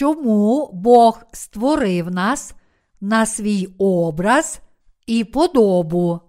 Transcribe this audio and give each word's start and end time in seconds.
чому 0.00 0.70
Бог 0.72 1.22
створив 1.32 2.10
нас 2.10 2.54
на 3.00 3.26
свій 3.26 3.68
образ 3.78 4.60
і 5.06 5.24
подобу. 5.24 6.20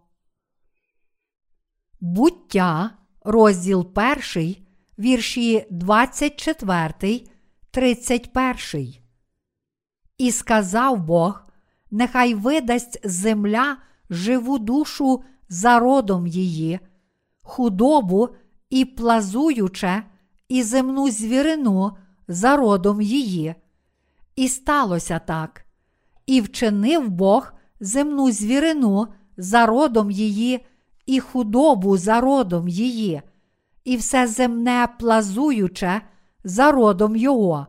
Буття, 2.01 2.91
розділ 3.23 3.91
1, 4.35 4.55
вірші 4.99 5.67
24, 5.69 7.23
31. 7.71 8.93
І 10.17 10.31
сказав 10.31 11.05
Бог: 11.05 11.43
Нехай 11.91 12.33
видасть 12.33 12.99
земля 13.03 13.77
живу 14.09 14.59
душу 14.59 15.23
за 15.49 15.79
родом 15.79 16.27
її, 16.27 16.79
худобу 17.41 18.29
і 18.69 18.85
плазуюче, 18.85 20.03
і 20.49 20.63
земну 20.63 21.11
звірину 21.11 21.97
за 22.27 22.57
родом 22.57 23.01
її. 23.01 23.55
І 24.35 24.47
сталося 24.47 25.19
так. 25.19 25.65
І 26.25 26.41
вчинив 26.41 27.09
Бог 27.09 27.53
земну 27.79 28.31
звірину 28.31 29.07
за 29.37 29.65
родом 29.65 30.11
її, 30.11 30.65
і 31.05 31.19
худобу 31.19 31.97
за 31.97 32.21
родом 32.21 32.67
її, 32.67 33.21
і 33.83 33.97
все 33.97 34.27
земне 34.27 34.87
плазуюче 34.99 36.01
за 36.43 36.71
родом 36.71 37.15
його. 37.15 37.67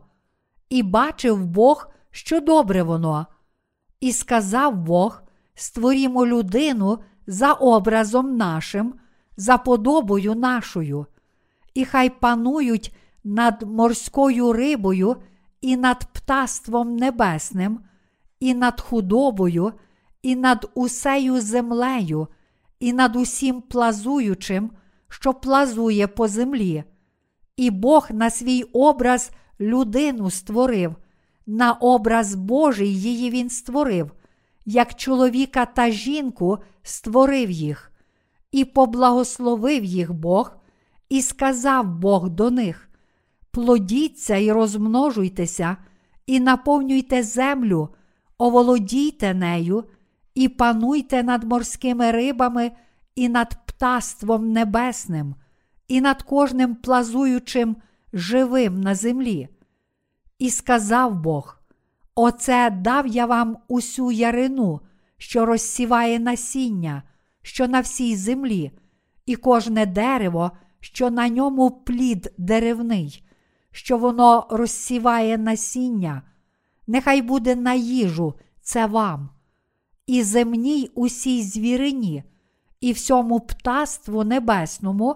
І 0.69 0.83
бачив 0.83 1.45
Бог, 1.45 1.87
що 2.11 2.39
добре 2.39 2.83
воно. 2.83 3.27
І 3.99 4.11
сказав 4.11 4.75
Бог: 4.75 5.21
створімо 5.55 6.27
людину 6.27 6.99
за 7.27 7.53
образом 7.53 8.37
нашим, 8.37 8.93
за 9.37 9.57
подобою 9.57 10.35
нашою, 10.35 11.05
і 11.73 11.85
хай 11.85 12.09
панують 12.09 12.95
над 13.23 13.61
морською 13.61 14.53
рибою 14.53 15.15
і 15.63 15.77
над 15.77 16.05
птаством 16.05 16.95
небесним, 16.95 17.79
і 18.39 18.53
над 18.53 18.81
худобою, 18.81 19.73
і 20.21 20.35
над 20.35 20.71
усею 20.73 21.41
землею, 21.41 22.27
і 22.79 22.93
над 22.93 23.15
усім 23.15 23.61
плазуючим, 23.61 24.71
що 25.09 25.33
плазує 25.33 26.07
по 26.07 26.27
землі. 26.27 26.83
І 27.57 27.71
Бог 27.71 28.07
на 28.11 28.29
свій 28.29 28.63
образ 28.63 29.31
людину 29.59 30.29
створив, 30.29 30.95
на 31.45 31.71
образ 31.71 32.35
Божий 32.35 33.01
її 33.01 33.29
він 33.29 33.49
створив, 33.49 34.11
як 34.65 34.95
чоловіка 34.95 35.65
та 35.65 35.89
жінку 35.89 36.57
створив 36.81 37.51
їх, 37.51 37.91
і 38.51 38.65
поблагословив 38.65 39.83
їх 39.83 40.13
Бог, 40.13 40.55
і 41.09 41.21
сказав 41.21 41.87
Бог 41.87 42.29
до 42.29 42.51
них: 42.51 42.89
Плодіться 43.53 44.35
і 44.35 44.51
розмножуйтеся, 44.51 45.77
і 46.25 46.39
наповнюйте 46.39 47.23
землю, 47.23 47.89
оволодійте 48.37 49.33
нею, 49.33 49.83
і 50.35 50.49
пануйте 50.49 51.23
над 51.23 51.43
морськими 51.43 52.11
рибами, 52.11 52.71
і 53.15 53.29
над 53.29 53.65
птаством 53.65 54.51
небесним, 54.51 55.35
і 55.87 56.01
над 56.01 56.23
кожним 56.23 56.75
плазуючим 56.75 57.75
живим 58.13 58.81
на 58.81 58.95
землі. 58.95 59.47
І 60.39 60.49
сказав 60.49 61.21
Бог: 61.21 61.59
Оце 62.15 62.69
дав 62.69 63.07
я 63.07 63.25
вам 63.25 63.57
усю 63.67 64.11
ярину, 64.11 64.79
що 65.17 65.45
розсіває 65.45 66.19
насіння, 66.19 67.03
що 67.41 67.67
на 67.67 67.79
всій 67.79 68.15
землі, 68.15 68.71
і 69.25 69.35
кожне 69.35 69.85
дерево, 69.85 70.51
що 70.79 71.09
на 71.09 71.29
ньому 71.29 71.71
плід 71.71 72.33
деревний, 72.37 73.23
що 73.73 73.97
воно 73.97 74.47
розсіває 74.49 75.37
насіння, 75.37 76.21
нехай 76.87 77.21
буде 77.21 77.55
на 77.55 77.73
їжу 77.73 78.33
це 78.61 78.85
вам, 78.85 79.29
і 80.07 80.23
земній 80.23 80.91
усій 80.95 81.43
звірині, 81.43 82.23
і 82.81 82.91
всьому 82.91 83.39
птаству 83.39 84.23
небесному, 84.23 85.15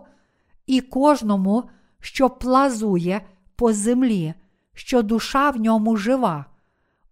і 0.66 0.82
кожному, 0.82 1.64
що 2.00 2.30
плазує 2.30 3.22
по 3.56 3.74
землі, 3.74 4.34
що 4.74 5.02
душа 5.02 5.50
в 5.50 5.58
ньому 5.58 5.98
жива, 5.98 6.46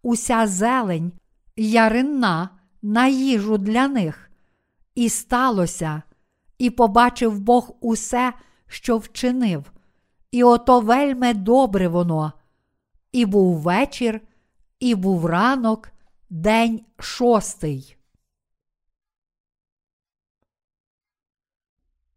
уся 0.01 0.47
зелень, 0.47 1.11
яринна 1.55 2.49
на 2.81 3.07
їжу 3.07 3.57
для 3.57 3.87
них. 3.87 4.31
І 4.95 5.09
сталося, 5.09 6.01
і 6.57 6.69
побачив 6.69 7.39
Бог 7.39 7.71
усе, 7.81 8.33
що 8.67 8.97
вчинив, 8.97 9.71
і 10.31 10.43
ото 10.43 10.79
вельме 10.79 11.33
добре 11.33 11.87
воно. 11.87 12.33
І 13.11 13.25
був 13.25 13.57
вечір, 13.57 14.21
і 14.79 14.95
був 14.95 15.25
ранок, 15.25 15.89
день 16.29 16.81
шостий. 16.99 17.97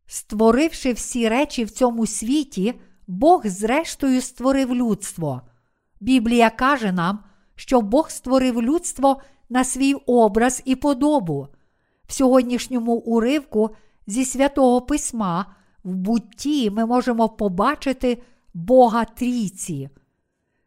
Створивши 0.06 0.92
всі 0.92 1.28
речі 1.28 1.64
в 1.64 1.70
цьому 1.70 2.06
світі, 2.06 2.74
Бог 3.06 3.46
зрештою 3.46 4.20
створив 4.20 4.74
людство. 4.74 5.42
Біблія 6.00 6.50
каже 6.50 6.92
нам, 6.92 7.24
що 7.54 7.80
Бог 7.80 8.10
створив 8.10 8.62
людство 8.62 9.22
на 9.48 9.64
свій 9.64 9.94
образ 9.94 10.62
і 10.64 10.76
подобу. 10.76 11.48
В 12.06 12.12
сьогоднішньому 12.12 12.92
уривку 12.92 13.70
зі 14.06 14.24
святого 14.24 14.80
письма 14.80 15.54
в 15.88 15.94
бутті 15.94 16.70
ми 16.70 16.86
можемо 16.86 17.28
побачити 17.28 18.22
Бога 18.54 19.04
Трійці. 19.04 19.88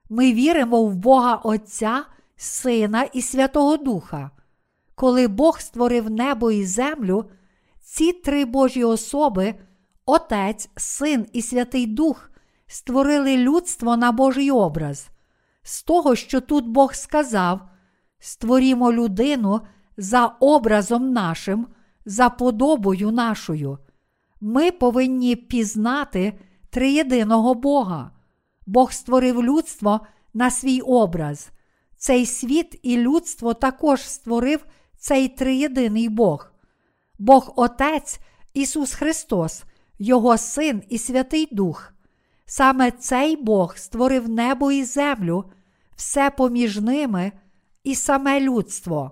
Ми 0.10 0.34
віримо 0.34 0.84
в 0.84 0.96
Бога 0.96 1.36
Отця, 1.36 2.06
Сина 2.36 3.04
і 3.04 3.22
Святого 3.22 3.78
Духа. 3.78 4.32
Коли 4.96 5.28
Бог 5.28 5.60
створив 5.60 6.10
небо 6.10 6.52
і 6.52 6.66
землю, 6.66 7.26
ці 7.80 8.14
три 8.14 8.46
Божі 8.46 8.84
особи, 8.84 9.56
Отець, 10.06 10.70
Син 10.78 11.26
і 11.34 11.42
Святий 11.42 11.88
Дух, 11.88 12.32
створили 12.68 13.38
людство 13.38 13.98
на 13.98 14.12
Божий 14.12 14.52
образ. 14.52 15.10
З 15.64 15.84
того, 15.84 16.16
що 16.16 16.42
тут 16.42 16.68
Бог 16.68 16.94
сказав: 16.94 17.62
створімо 18.20 18.94
людину 18.94 19.62
за 19.98 20.26
образом 20.26 21.14
нашим, 21.14 21.68
за 22.06 22.30
подобою 22.30 23.12
нашою. 23.12 23.78
Ми 24.42 24.72
повинні 24.72 25.36
пізнати 25.36 26.40
триєдиного 26.70 27.54
Бога. 27.54 28.12
Бог 28.66 28.92
створив 28.92 29.44
людство 29.44 30.00
на 30.34 30.52
свій 30.52 30.82
образ. 30.82 31.50
Цей 31.98 32.26
світ 32.26 32.80
і 32.84 32.98
людство 32.98 33.54
також 33.54 34.02
створив 34.02 34.66
цей 34.98 35.28
триєдиний 35.28 36.10
Бог. 36.10 36.52
Бог 37.20 37.54
Отець 37.56 38.20
Ісус 38.54 38.94
Христос, 38.94 39.64
Його 40.00 40.38
Син 40.38 40.84
і 40.90 40.98
Святий 40.98 41.48
Дух. 41.52 41.94
Саме 42.46 42.92
цей 42.92 43.36
Бог 43.36 43.78
створив 43.78 44.30
небо 44.30 44.72
і 44.72 44.84
землю, 44.84 45.46
все 45.96 46.30
поміж 46.30 46.78
ними 46.80 47.32
і 47.84 47.96
саме 47.96 48.40
людство. 48.40 49.12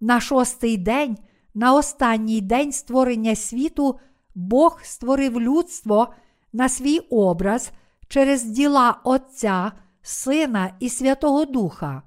На 0.00 0.20
шостий 0.20 0.76
день, 0.76 1.18
на 1.54 1.74
останній 1.74 2.40
день 2.40 2.72
створення 2.72 3.34
світу, 3.34 3.98
Бог 4.34 4.80
створив 4.82 5.40
людство 5.40 6.14
на 6.52 6.68
свій 6.68 6.98
образ 6.98 7.72
через 8.08 8.44
діла 8.44 9.00
Отця, 9.04 9.72
Сина 10.02 10.74
і 10.80 10.88
Святого 10.88 11.44
Духа. 11.44 12.02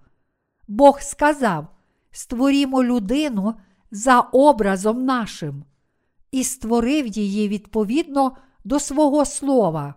Бог 0.67 1.01
сказав: 1.01 1.67
Створімо 2.11 2.83
людину 2.83 3.53
за 3.91 4.19
образом 4.19 5.05
нашим, 5.05 5.63
і 6.31 6.43
створив 6.43 7.07
її 7.07 7.47
відповідно 7.47 8.37
до 8.63 8.79
свого 8.79 9.25
слова. 9.25 9.95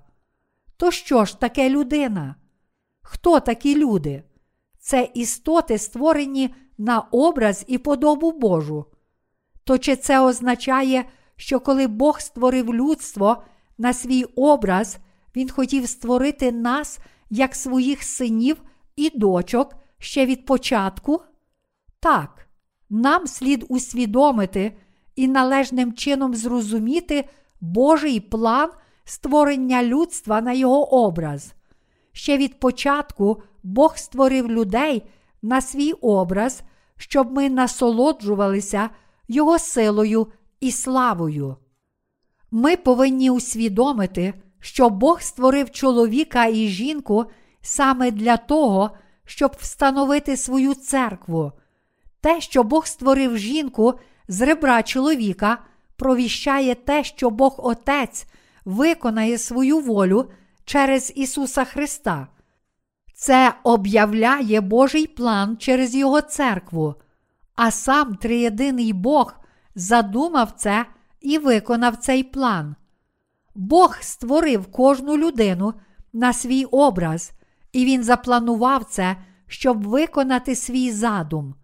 То 0.76 0.90
що 0.90 1.24
ж 1.24 1.40
таке 1.40 1.70
людина? 1.70 2.34
Хто 3.02 3.40
такі 3.40 3.76
люди? 3.76 4.22
Це 4.78 5.10
істоти, 5.14 5.78
створені 5.78 6.54
на 6.78 7.00
образ 7.00 7.64
і 7.66 7.78
подобу 7.78 8.32
Божу. 8.32 8.84
То 9.64 9.78
чи 9.78 9.96
це 9.96 10.20
означає, 10.20 11.04
що 11.38 11.60
коли 11.60 11.86
Бог 11.86 12.20
створив 12.20 12.74
людство 12.74 13.42
на 13.78 13.92
свій 13.92 14.24
образ, 14.24 14.98
Він 15.36 15.50
хотів 15.50 15.88
створити 15.88 16.52
нас 16.52 16.98
як 17.30 17.54
своїх 17.54 18.02
синів 18.02 18.56
і 18.96 19.18
дочок 19.18 19.74
ще 19.98 20.26
від 20.26 20.46
початку? 20.46 21.22
Так, 22.00 22.48
нам 22.90 23.26
слід 23.26 23.64
усвідомити 23.68 24.76
і 25.16 25.28
належним 25.28 25.92
чином 25.92 26.34
зрозуміти 26.34 27.28
Божий 27.60 28.20
план 28.20 28.70
створення 29.04 29.82
людства 29.82 30.40
на 30.40 30.52
його 30.52 31.04
образ. 31.04 31.54
Ще 32.12 32.36
від 32.36 32.60
початку 32.60 33.42
Бог 33.62 33.96
створив 33.96 34.50
людей 34.50 35.02
на 35.42 35.60
свій 35.60 35.92
образ, 35.92 36.62
щоб 36.96 37.32
ми 37.32 37.50
насолоджувалися 37.50 38.90
Його 39.28 39.58
силою 39.58 40.26
і 40.60 40.72
славою. 40.72 41.56
Ми 42.50 42.76
повинні 42.76 43.30
усвідомити, 43.30 44.34
що 44.60 44.90
Бог 44.90 45.20
створив 45.20 45.70
чоловіка 45.70 46.46
і 46.46 46.68
жінку 46.68 47.24
саме 47.60 48.10
для 48.10 48.36
того, 48.36 48.90
щоб 49.24 49.56
встановити 49.60 50.36
свою 50.36 50.74
церкву. 50.74 51.52
Те, 52.20 52.40
що 52.40 52.62
Бог 52.62 52.86
створив 52.86 53.38
жінку 53.38 53.94
з 54.28 54.40
ребра 54.40 54.82
чоловіка, 54.82 55.58
провіщає 55.96 56.74
те, 56.74 57.04
що 57.04 57.30
Бог 57.30 57.54
Отець 57.58 58.26
виконає 58.64 59.38
свою 59.38 59.80
волю 59.80 60.30
через 60.64 61.12
Ісуса 61.16 61.64
Христа. 61.64 62.28
Це 63.14 63.54
об'являє 63.62 64.60
Божий 64.60 65.06
план 65.06 65.56
через 65.56 65.94
Його 65.94 66.20
церкву, 66.20 66.94
а 67.56 67.70
сам 67.70 68.14
триєдиний 68.14 68.92
Бог 68.92 69.34
задумав 69.78 70.52
це 70.56 70.86
і 71.20 71.38
виконав 71.38 71.96
цей 71.96 72.22
план. 72.22 72.74
Бог 73.54 73.96
створив 74.00 74.66
кожну 74.66 75.16
людину 75.16 75.74
на 76.12 76.32
свій 76.32 76.64
образ, 76.64 77.32
і 77.72 77.84
Він 77.84 78.04
запланував 78.04 78.84
це, 78.84 79.16
щоб 79.46 79.86
виконати 79.86 80.54
свій 80.54 80.92
задум. 80.92 81.54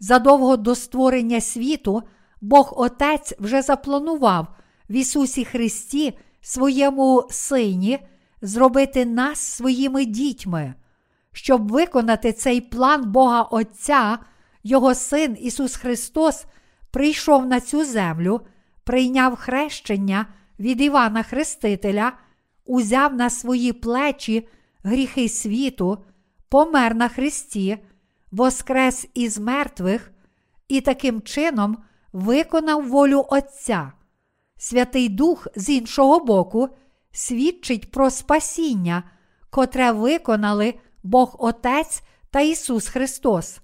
Задовго 0.00 0.56
до 0.56 0.74
створення 0.74 1.40
світу 1.40 2.02
Бог 2.40 2.74
Отець 2.76 3.34
вже 3.38 3.62
запланував 3.62 4.46
в 4.90 4.92
Ісусі 4.92 5.44
Христі, 5.44 6.18
своєму 6.40 7.26
Сині, 7.30 7.98
зробити 8.42 9.04
нас 9.04 9.38
своїми 9.38 10.04
дітьми. 10.04 10.74
Щоб 11.32 11.70
виконати 11.70 12.32
цей 12.32 12.60
план 12.60 13.12
Бога 13.12 13.42
Отця, 13.42 14.18
Його 14.62 14.94
Син 14.94 15.36
Ісус 15.40 15.76
Христос 15.76 16.46
прийшов 16.92 17.46
на 17.46 17.60
цю 17.60 17.84
землю, 17.84 18.40
прийняв 18.84 19.36
хрещення 19.36 20.26
від 20.58 20.80
Івана 20.80 21.22
Хрестителя, 21.22 22.12
узяв 22.64 23.14
на 23.14 23.30
свої 23.30 23.72
плечі 23.72 24.48
гріхи 24.82 25.28
світу, 25.28 26.04
помер 26.48 26.94
на 26.94 27.08
Христі, 27.08 27.78
воскрес 28.30 29.06
із 29.14 29.38
мертвих 29.38 30.12
і 30.68 30.80
таким 30.80 31.22
чином 31.22 31.78
виконав 32.12 32.88
волю 32.88 33.26
Отця. 33.30 33.92
Святий 34.56 35.08
Дух 35.08 35.46
з 35.56 35.68
іншого 35.68 36.20
боку 36.24 36.68
свідчить 37.12 37.90
про 37.90 38.10
спасіння, 38.10 39.02
котре 39.50 39.92
виконали 39.92 40.74
Бог 41.02 41.36
Отець 41.38 42.02
та 42.30 42.40
Ісус 42.40 42.88
Христос. 42.88 43.60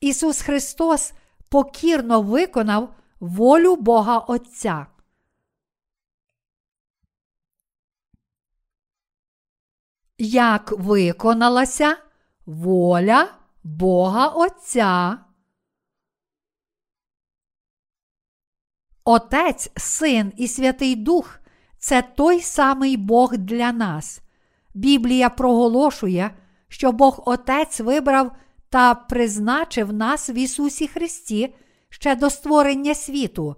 Ісус 0.00 0.40
Христос 0.40 1.12
покірно 1.48 2.22
виконав 2.22 2.94
волю 3.20 3.76
Бога 3.76 4.18
Отця. 4.18 4.86
Як 10.18 10.72
виконалася 10.72 11.96
воля 12.46 13.34
Бога 13.64 14.28
Отця? 14.28 15.18
Отець, 19.04 19.70
Син 19.76 20.32
і 20.36 20.48
Святий 20.48 20.96
Дух 20.96 21.38
це 21.78 22.02
той 22.02 22.40
самий 22.40 22.96
Бог 22.96 23.36
для 23.36 23.72
нас. 23.72 24.20
Біблія 24.74 25.30
проголошує, 25.30 26.36
що 26.68 26.92
Бог 26.92 27.22
Отець 27.26 27.80
вибрав 27.80 28.36
та 28.68 28.94
призначив 28.94 29.92
нас 29.92 30.30
в 30.30 30.36
Ісусі 30.36 30.88
Христі 30.88 31.54
ще 31.88 32.16
до 32.16 32.30
створення 32.30 32.94
світу 32.94 33.56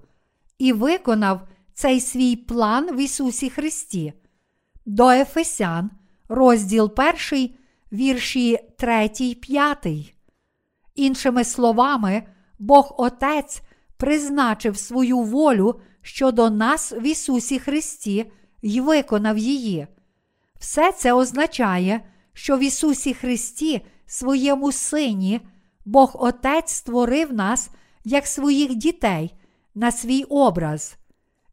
і 0.59 0.73
виконав 0.73 1.49
цей 1.75 2.01
свій 2.01 2.37
план 2.37 2.97
в 2.97 3.01
Ісусі 3.01 3.51
Христі. 3.51 4.13
До 4.87 5.11
Ефесян, 5.11 5.91
розділ 6.29 6.93
1, 7.31 7.51
вірші 7.93 8.59
3, 8.79 9.09
5. 9.35 9.87
Іншими 10.95 11.45
словами, 11.45 12.23
Бог 12.59 12.95
Отець 12.99 13.63
призначив 13.97 14.79
свою 14.79 15.19
волю 15.19 15.81
щодо 16.03 16.51
нас 16.51 16.93
в 16.93 17.03
Ісусі 17.03 17.59
Христі 17.59 18.33
і 18.63 18.81
виконав 18.81 19.39
її. 19.39 19.87
Все 20.59 20.93
це 20.93 21.13
означає, 21.13 22.01
що 22.33 22.57
в 22.57 22.61
Ісусі 22.61 23.15
Христі, 23.15 23.87
своєму 24.09 24.73
Сині, 24.73 25.41
Бог 25.85 26.11
Отець 26.15 26.73
створив 26.73 27.33
нас 27.33 27.71
як 28.05 28.27
своїх 28.27 28.75
дітей 28.75 29.35
на 29.75 29.93
свій 29.93 30.23
образ. 30.23 30.97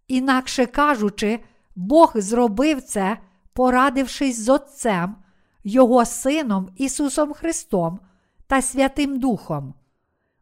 Інакше 0.07 0.65
кажучи, 0.65 1.39
Бог 1.75 2.11
зробив 2.15 2.81
це, 2.81 3.17
порадившись 3.53 4.39
з 4.39 4.49
Отцем, 4.49 5.15
Його 5.63 6.05
Сином 6.05 6.69
Ісусом 6.77 7.33
Христом 7.33 7.99
та 8.47 8.61
Святим 8.61 9.19
Духом. 9.19 9.73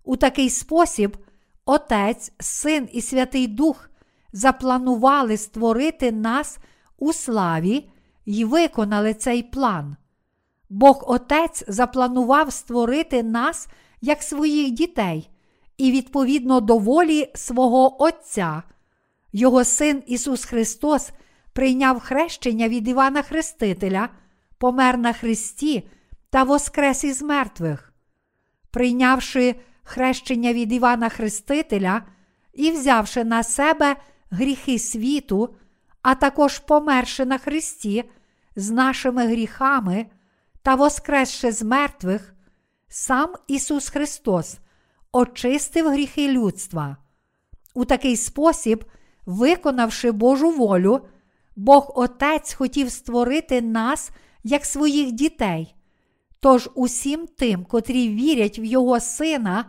У 0.04 0.18
такий 0.18 0.50
спосіб 0.50 1.18
Отець, 1.65 2.31
Син 2.39 2.89
і 2.92 3.01
Святий 3.01 3.48
Дух 3.48 3.89
запланували 4.33 5.38
створити 5.38 6.12
нас 6.12 6.57
у 6.98 7.13
славі 7.13 7.89
і 8.25 8.45
виконали 8.45 9.13
цей 9.13 9.44
план. 9.44 9.95
Бог 10.74 11.04
Отець 11.08 11.64
запланував 11.68 12.54
створити 12.54 13.24
нас 13.24 13.68
як 14.02 14.24
своїх 14.24 14.72
дітей 14.72 15.30
і 15.78 15.92
відповідно 15.92 16.62
до 16.62 16.78
волі 16.78 17.31
свого 17.36 18.04
Отця. 18.04 18.64
Його 19.34 19.64
син 19.64 20.04
Ісус 20.08 20.46
Христос 20.46 21.12
прийняв 21.54 22.00
хрещення 22.00 22.68
від 22.68 22.88
Івана 22.88 23.22
Хрестителя, 23.22 24.10
помер 24.58 24.98
на 24.98 25.14
Христі 25.14 25.90
та 26.30 26.44
воскрес 26.44 27.04
із 27.04 27.22
мертвих. 27.22 27.94
Прийнявши 28.72 29.56
хрещення 29.84 30.54
від 30.54 30.74
Івана 30.74 31.10
Хрестителя 31.10 32.02
і 32.54 32.72
взявши 32.72 33.24
на 33.24 33.44
себе 33.44 33.96
гріхи 34.31 34.80
світу, 34.80 35.56
а 36.02 36.16
також 36.16 36.60
померши 36.60 37.25
на 37.25 37.38
Христі 37.38 38.04
з 38.56 38.72
нашими 38.72 39.28
гріхами 39.28 40.06
та 40.63 40.75
воскресши 40.75 41.51
з 41.51 41.63
мертвих, 41.63 42.33
сам 42.88 43.33
Ісус 43.48 43.89
Христос 43.89 44.57
очистив 45.12 45.89
гріхи 45.89 46.27
людства. 46.27 46.98
У 47.74 47.86
такий 47.86 48.17
спосіб, 48.17 48.86
виконавши 49.25 50.12
Божу 50.12 50.51
волю, 50.51 51.01
Бог 51.55 51.91
Отець 51.96 52.53
хотів 52.53 52.91
створити 52.91 53.62
нас 53.62 54.12
як 54.43 54.65
своїх 54.65 55.12
дітей. 55.12 55.75
Тож 56.39 56.70
усім 56.75 57.27
тим, 57.38 57.65
котрі 57.65 58.10
вірять 58.10 58.60
в 58.60 58.63
Його 58.63 59.00
Сина, 59.00 59.65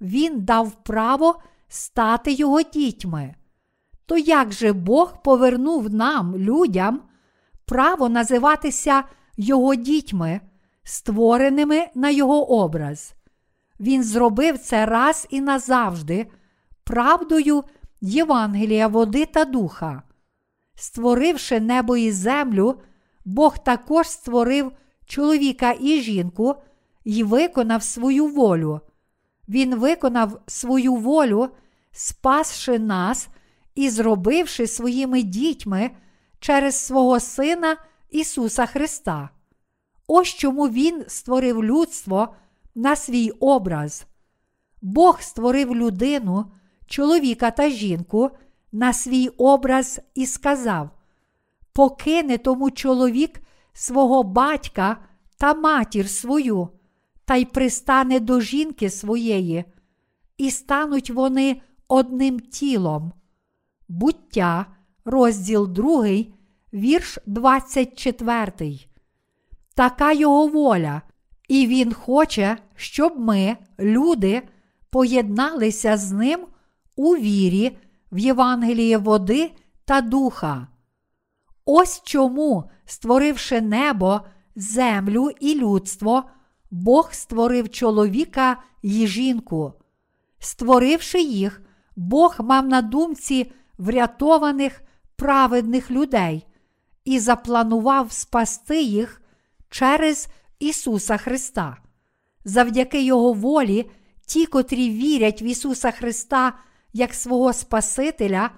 Він 0.00 0.44
дав 0.44 0.84
право 0.84 1.42
стати 1.68 2.32
Його 2.32 2.62
дітьми. 2.62 3.34
То 4.06 4.18
як 4.18 4.52
же 4.52 4.72
Бог 4.72 5.22
повернув 5.22 5.94
нам, 5.94 6.36
людям, 6.36 7.02
право 7.64 8.08
називатися 8.08 9.04
Його 9.36 9.74
дітьми, 9.74 10.40
створеними 10.84 11.86
на 11.94 12.10
Його 12.10 12.50
образ? 12.50 13.14
Він 13.80 14.04
зробив 14.04 14.58
це 14.58 14.86
раз 14.86 15.26
і 15.30 15.40
назавжди, 15.40 16.26
правдою 16.84 17.64
Євангелія, 18.00 18.88
води 18.88 19.26
та 19.26 19.44
духа. 19.44 20.02
Створивши 20.74 21.60
небо 21.60 21.96
і 21.96 22.12
землю, 22.12 22.80
Бог 23.24 23.58
також 23.58 24.08
створив 24.08 24.72
чоловіка 25.06 25.74
і 25.80 26.00
жінку 26.00 26.54
і 27.04 27.22
виконав 27.22 27.82
свою 27.82 28.26
волю. 28.26 28.80
Він 29.48 29.74
виконав 29.74 30.40
свою 30.46 30.94
волю, 30.94 31.48
спасши 31.92 32.78
нас 32.78 33.28
і 33.74 33.90
зробивши 33.90 34.66
своїми 34.66 35.22
дітьми 35.22 35.90
через 36.40 36.74
свого 36.74 37.20
Сина 37.20 37.76
Ісуса 38.12 38.66
Христа. 38.66 39.30
Ось 40.06 40.28
чому 40.28 40.68
Він 40.68 41.04
створив 41.08 41.64
людство 41.64 42.34
на 42.74 42.96
свій 42.96 43.30
образ. 43.30 44.06
Бог 44.82 45.20
створив 45.20 45.76
людину, 45.76 46.52
чоловіка 46.86 47.50
та 47.50 47.68
жінку 47.68 48.30
на 48.72 48.92
свій 48.92 49.28
образ 49.28 50.00
і 50.14 50.26
сказав: 50.26 50.90
Покине 51.72 52.38
тому 52.38 52.70
чоловік 52.70 53.40
свого 53.72 54.22
батька 54.22 54.96
та 55.36 55.54
матір 55.54 56.08
свою, 56.08 56.68
та 57.24 57.36
й 57.36 57.44
пристане 57.44 58.20
до 58.20 58.40
жінки 58.40 58.90
своєї, 58.90 59.64
і 60.36 60.50
стануть 60.50 61.10
вони 61.10 61.62
одним 61.88 62.40
тілом. 62.40 63.12
Буття, 63.88 64.66
розділ 65.04 65.68
2, 65.68 66.06
вірш 66.74 67.18
24. 67.26 68.78
Така 69.74 70.12
його 70.12 70.46
воля, 70.46 71.02
і 71.48 71.66
він 71.66 71.92
хоче, 71.92 72.56
щоб 72.76 73.18
ми, 73.18 73.56
люди, 73.80 74.42
поєдналися 74.90 75.96
з 75.96 76.12
ним 76.12 76.40
у 76.96 77.16
вірі 77.16 77.76
в 78.12 78.18
Євангеліє 78.18 78.98
води 78.98 79.50
та 79.84 80.00
духа. 80.00 80.66
Ось 81.64 82.02
чому, 82.04 82.70
створивши 82.84 83.60
небо, 83.60 84.20
землю 84.56 85.30
і 85.40 85.54
людство, 85.54 86.24
Бог 86.70 87.12
створив 87.12 87.70
чоловіка 87.70 88.56
і 88.82 89.06
жінку. 89.06 89.72
Створивши 90.38 91.20
їх, 91.20 91.62
Бог 91.96 92.36
мав 92.38 92.66
на 92.66 92.82
думці 92.82 93.52
врятованих 93.78 94.82
праведних 95.16 95.90
людей 95.90 96.46
і 97.04 97.18
запланував 97.18 98.12
спасти 98.12 98.82
їх 98.82 99.22
через 99.68 100.28
Ісуса 100.58 101.16
Христа. 101.16 101.76
Завдяки 102.44 103.02
Його 103.02 103.32
волі, 103.32 103.90
ті, 104.26 104.46
котрі 104.46 104.90
вірять 104.90 105.42
в 105.42 105.44
Ісуса 105.44 105.90
Христа 105.90 106.52
як 106.92 107.14
свого 107.14 107.52
Спасителя, 107.52 108.50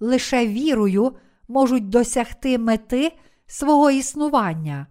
лише 0.00 0.46
вірою 0.46 1.16
можуть 1.48 1.88
досягти 1.88 2.58
мети 2.58 3.12
свого 3.46 3.90
існування. 3.90 4.86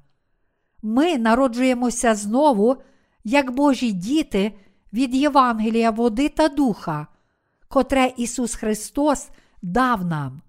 Ми 0.82 1.18
народжуємося 1.18 2.16
знову, 2.16 2.78
як 3.24 3.52
Божі 3.52 3.92
діти 3.92 4.60
від 4.94 5.16
Євангелія 5.16 5.92
води 5.92 6.30
та 6.30 6.48
духа, 6.48 7.08
котре 7.68 8.14
Ісус 8.18 8.56
Христос 8.56 9.30
дав 9.62 10.06
нам. 10.06 10.42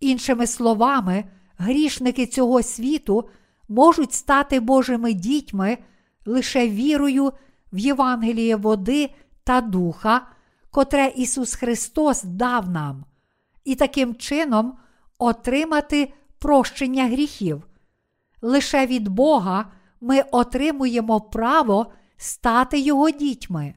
Іншими 0.00 0.46
словами, 0.46 1.24
грішники 1.60 2.26
цього 2.26 2.62
світу 2.62 3.28
можуть 3.68 4.12
стати 4.12 4.60
Божими 4.60 5.12
дітьми 5.12 5.78
лише 6.26 6.68
вірою 6.68 7.32
в 7.72 7.78
Євангеліє 7.78 8.56
води 8.56 9.10
та 9.44 9.60
духа, 9.60 10.26
котре 10.70 11.12
Ісус 11.16 11.54
Христос 11.54 12.22
дав 12.22 12.70
нам, 12.70 13.04
і 13.64 13.74
таким 13.74 14.14
чином 14.14 14.78
отримати 15.18 16.12
прощення 16.38 17.06
гріхів. 17.06 17.66
Лише 18.42 18.86
від 18.86 19.08
Бога 19.08 19.72
ми 20.00 20.22
отримуємо 20.32 21.20
право 21.20 21.92
стати 22.16 22.80
Його 22.80 23.10
дітьми. 23.10 23.74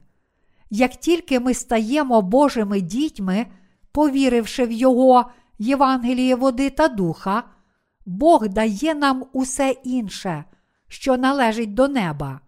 Як 0.70 0.90
тільки 0.90 1.40
ми 1.40 1.54
стаємо 1.54 2.22
Божими 2.22 2.80
дітьми, 2.80 3.46
повіривши 3.92 4.66
в 4.66 4.72
Його 4.72 5.30
Євангеліє 5.58 6.34
води 6.34 6.70
та 6.70 6.88
духа, 6.88 7.42
Бог 8.06 8.48
дає 8.48 8.94
нам 8.94 9.24
усе 9.32 9.70
інше, 9.70 10.44
що 10.88 11.16
належить 11.16 11.74
до 11.74 11.88
неба. 11.88 12.40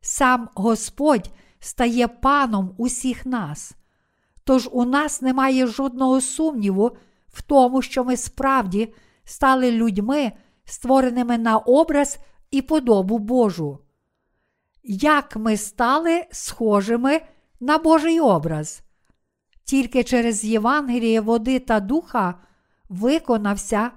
Сам 0.00 0.48
Господь 0.54 1.30
стає 1.60 2.08
паном 2.08 2.74
усіх 2.76 3.26
нас. 3.26 3.72
Тож 4.44 4.68
у 4.72 4.84
нас 4.84 5.22
немає 5.22 5.66
жодного 5.66 6.20
сумніву 6.20 6.96
в 7.28 7.42
тому, 7.42 7.82
що 7.82 8.04
ми 8.04 8.16
справді 8.16 8.94
стали 9.24 9.70
людьми, 9.70 10.32
створеними 10.64 11.38
на 11.38 11.56
образ 11.56 12.18
і 12.50 12.62
подобу 12.62 13.18
Божу. 13.18 13.78
Як 14.82 15.36
ми 15.36 15.56
стали 15.56 16.24
схожими 16.30 17.20
на 17.60 17.78
Божий 17.78 18.20
образ? 18.20 18.82
Тільки 19.64 20.04
через 20.04 20.44
Євангеліє 20.44 21.20
води 21.20 21.58
та 21.58 21.80
духа 21.80 22.34
виконався 22.88 23.90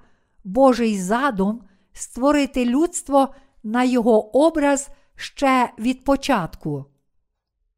Божий 0.49 1.01
задум 1.01 1.61
створити 1.93 2.65
людство 2.65 3.35
на 3.63 3.83
його 3.83 4.37
образ 4.45 4.89
ще 5.15 5.73
від 5.79 6.03
початку. 6.03 6.85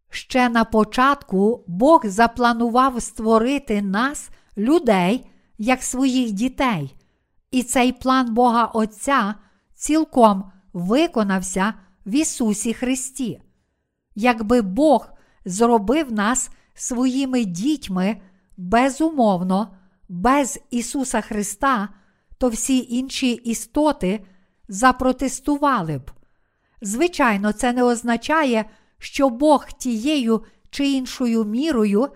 Ще 0.10 0.50
на 0.50 0.63
початку 0.63 1.63
Бог 1.68 2.06
запланував 2.06 3.01
створити 3.04 3.82
нас, 3.82 4.30
людей, 4.58 5.28
як 5.58 5.84
своїх 5.84 6.32
дітей, 6.32 6.96
і 7.51 7.63
цей 7.63 7.92
план 7.92 8.34
Бога 8.34 8.66
Отця 8.66 9.36
цілком 9.75 10.51
виконався 10.74 11.74
в 12.06 12.16
Ісусі 12.16 12.74
Христі. 12.74 13.42
Якби 14.16 14.62
Бог 14.62 15.10
зробив 15.46 16.12
нас 16.12 16.50
своїми 16.74 17.46
дітьми 17.46 18.22
безумовно, 18.58 19.74
без 20.10 20.60
Ісуса 20.70 21.22
Христа, 21.22 21.90
то 22.42 22.50
всі 22.50 22.88
інші 22.90 23.32
істоти 23.32 24.26
запротестували 24.68 25.98
б. 25.98 26.12
Звичайно, 26.82 27.52
це 27.52 27.74
не 27.74 27.84
означає, 27.84 28.66
що 28.98 29.30
Бог 29.30 29.68
тією 29.68 30.44
чи 30.70 30.88
іншою 30.88 31.44
мірою 31.44 32.10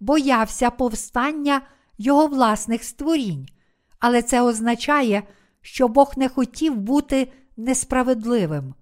боявся 0.00 0.70
повстання 0.70 1.60
його 1.98 2.26
власних 2.26 2.84
створінь, 2.84 3.48
але 3.98 4.22
це 4.22 4.42
означає, 4.42 5.22
що 5.60 5.88
Бог 5.88 6.12
не 6.16 6.28
хотів 6.28 6.76
бути 6.76 7.32
несправедливим. 7.56 8.74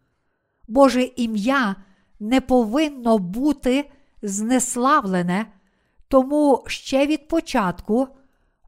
Боже 0.69 1.02
ім'я 1.02 1.76
не 2.21 2.40
повинно 2.40 3.19
бути 3.19 3.90
знеславлене, 4.23 5.47
тому 6.09 6.64
ще 6.67 7.07
від 7.07 7.28
початку 7.28 8.09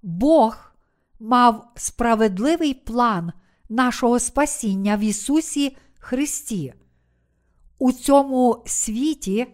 Бог 0.03 0.70
мав 1.21 1.73
справедливий 1.77 2.75
план 2.75 3.33
нашого 3.69 4.19
спасіння 4.19 4.97
в 4.97 5.01
Ісусі 5.01 5.77
Христі. 5.99 6.75
У 7.79 7.93
цьому 7.93 8.63
світі 8.67 9.47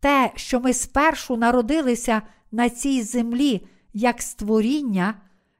те, 0.00 0.32
що 0.36 0.60
ми 0.60 0.72
спершу 0.72 1.36
народилися 1.36 2.22
на 2.52 2.70
цій 2.70 3.02
землі 3.02 3.66
як 3.92 4.22
створіння, 4.22 5.14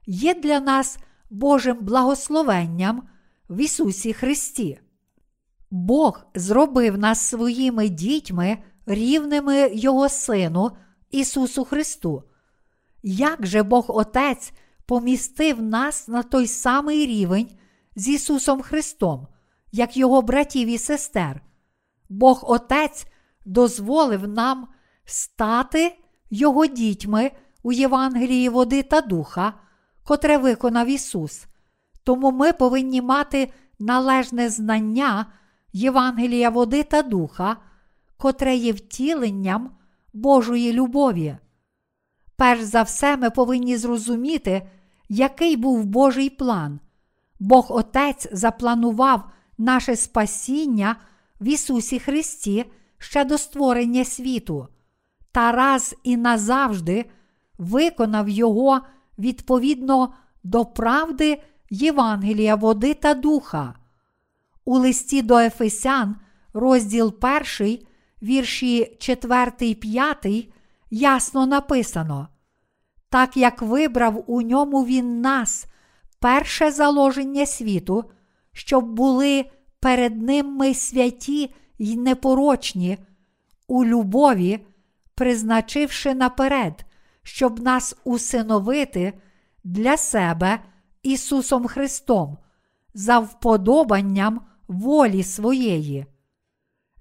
є 0.06 0.34
для 0.34 0.60
нас 0.60 0.98
Божим 1.30 1.78
благословенням 1.80 3.02
в 3.48 3.60
Ісусі 3.60 4.12
Христі. 4.12 4.80
Бог 5.70 6.26
зробив 6.34 6.98
нас 6.98 7.20
своїми 7.20 7.88
дітьми, 7.88 8.58
рівними 8.86 9.70
Його 9.74 10.08
Сину 10.08 10.70
Ісусу 11.10 11.64
Христу. 11.64 12.22
Як 13.02 13.46
же 13.46 13.62
Бог 13.62 13.84
Отець 13.88 14.52
помістив 14.86 15.62
нас 15.62 16.08
на 16.08 16.22
той 16.22 16.46
самий 16.46 17.06
рівень 17.06 17.50
з 17.96 18.08
Ісусом 18.08 18.62
Христом, 18.62 19.26
як 19.72 19.96
Його 19.96 20.22
братів 20.22 20.68
і 20.68 20.78
сестер? 20.78 21.42
Бог 22.08 22.44
Отець 22.46 23.06
дозволив 23.46 24.28
нам 24.28 24.68
стати 25.04 25.98
Його 26.30 26.66
дітьми 26.66 27.30
у 27.62 27.72
Євангелії 27.72 28.48
води 28.48 28.82
та 28.82 29.00
духа, 29.00 29.52
котре 30.04 30.38
виконав 30.38 30.88
Ісус. 30.88 31.46
Тому 32.04 32.32
ми 32.32 32.52
повинні 32.52 33.02
мати 33.02 33.52
належне 33.78 34.48
знання 34.48 35.26
Євангелія 35.72 36.50
води 36.50 36.82
та 36.82 37.02
духа, 37.02 37.56
котре 38.16 38.56
є 38.56 38.72
втіленням 38.72 39.70
Божої 40.12 40.72
любові. 40.72 41.36
Перш 42.42 42.62
за 42.62 42.82
все, 42.82 43.16
ми 43.16 43.30
повинні 43.30 43.76
зрозуміти, 43.76 44.62
який 45.08 45.56
був 45.56 45.84
Божий 45.84 46.30
план. 46.30 46.80
Бог 47.40 47.66
Отець 47.68 48.28
запланував 48.32 49.30
наше 49.58 49.96
спасіння 49.96 50.96
в 51.40 51.48
Ісусі 51.48 51.98
Христі 51.98 52.64
ще 52.98 53.24
до 53.24 53.38
створення 53.38 54.04
світу, 54.04 54.68
та 55.32 55.52
раз 55.52 55.94
і 56.02 56.16
назавжди 56.16 57.04
виконав 57.58 58.28
Його 58.28 58.80
відповідно 59.18 60.14
до 60.44 60.64
правди 60.64 61.42
Євангелія 61.70 62.54
води 62.54 62.94
та 62.94 63.14
духа. 63.14 63.74
У 64.64 64.78
листі 64.78 65.22
до 65.22 65.38
Ефесян, 65.38 66.16
розділ 66.52 67.14
1, 67.60 67.78
вірші 68.22 68.96
4, 69.00 69.74
5, 69.74 70.26
ясно 70.90 71.46
написано: 71.46 72.28
так 73.12 73.36
як 73.36 73.62
вибрав 73.62 74.24
у 74.26 74.42
ньому 74.42 74.84
він 74.84 75.20
нас 75.20 75.66
перше 76.20 76.70
заложення 76.70 77.46
світу, 77.46 78.04
щоб 78.52 78.84
були 78.84 79.44
перед 79.80 80.22
ним 80.22 80.46
ми 80.46 80.74
святі 80.74 81.54
й 81.78 81.96
непорочні, 81.96 82.98
у 83.68 83.84
любові, 83.84 84.66
призначивши 85.14 86.14
наперед, 86.14 86.84
щоб 87.22 87.60
нас 87.60 87.96
усиновити 88.04 89.12
для 89.64 89.96
себе 89.96 90.58
Ісусом 91.02 91.66
Христом, 91.66 92.38
за 92.94 93.18
вподобанням 93.18 94.40
волі 94.68 95.22
своєї. 95.22 96.06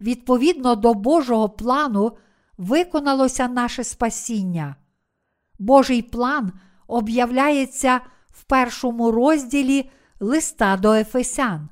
Відповідно 0.02 0.76
до 0.76 0.94
Божого 0.94 1.50
плану 1.50 2.12
виконалося 2.58 3.48
наше 3.48 3.84
спасіння. 3.84 4.76
Божий 5.62 6.02
план 6.02 6.52
об'являється 6.88 8.02
в 8.30 8.44
першому 8.44 9.12
розділі 9.12 9.90
листа 10.20 10.78
до 10.78 10.94
Ефесян. 10.94 11.70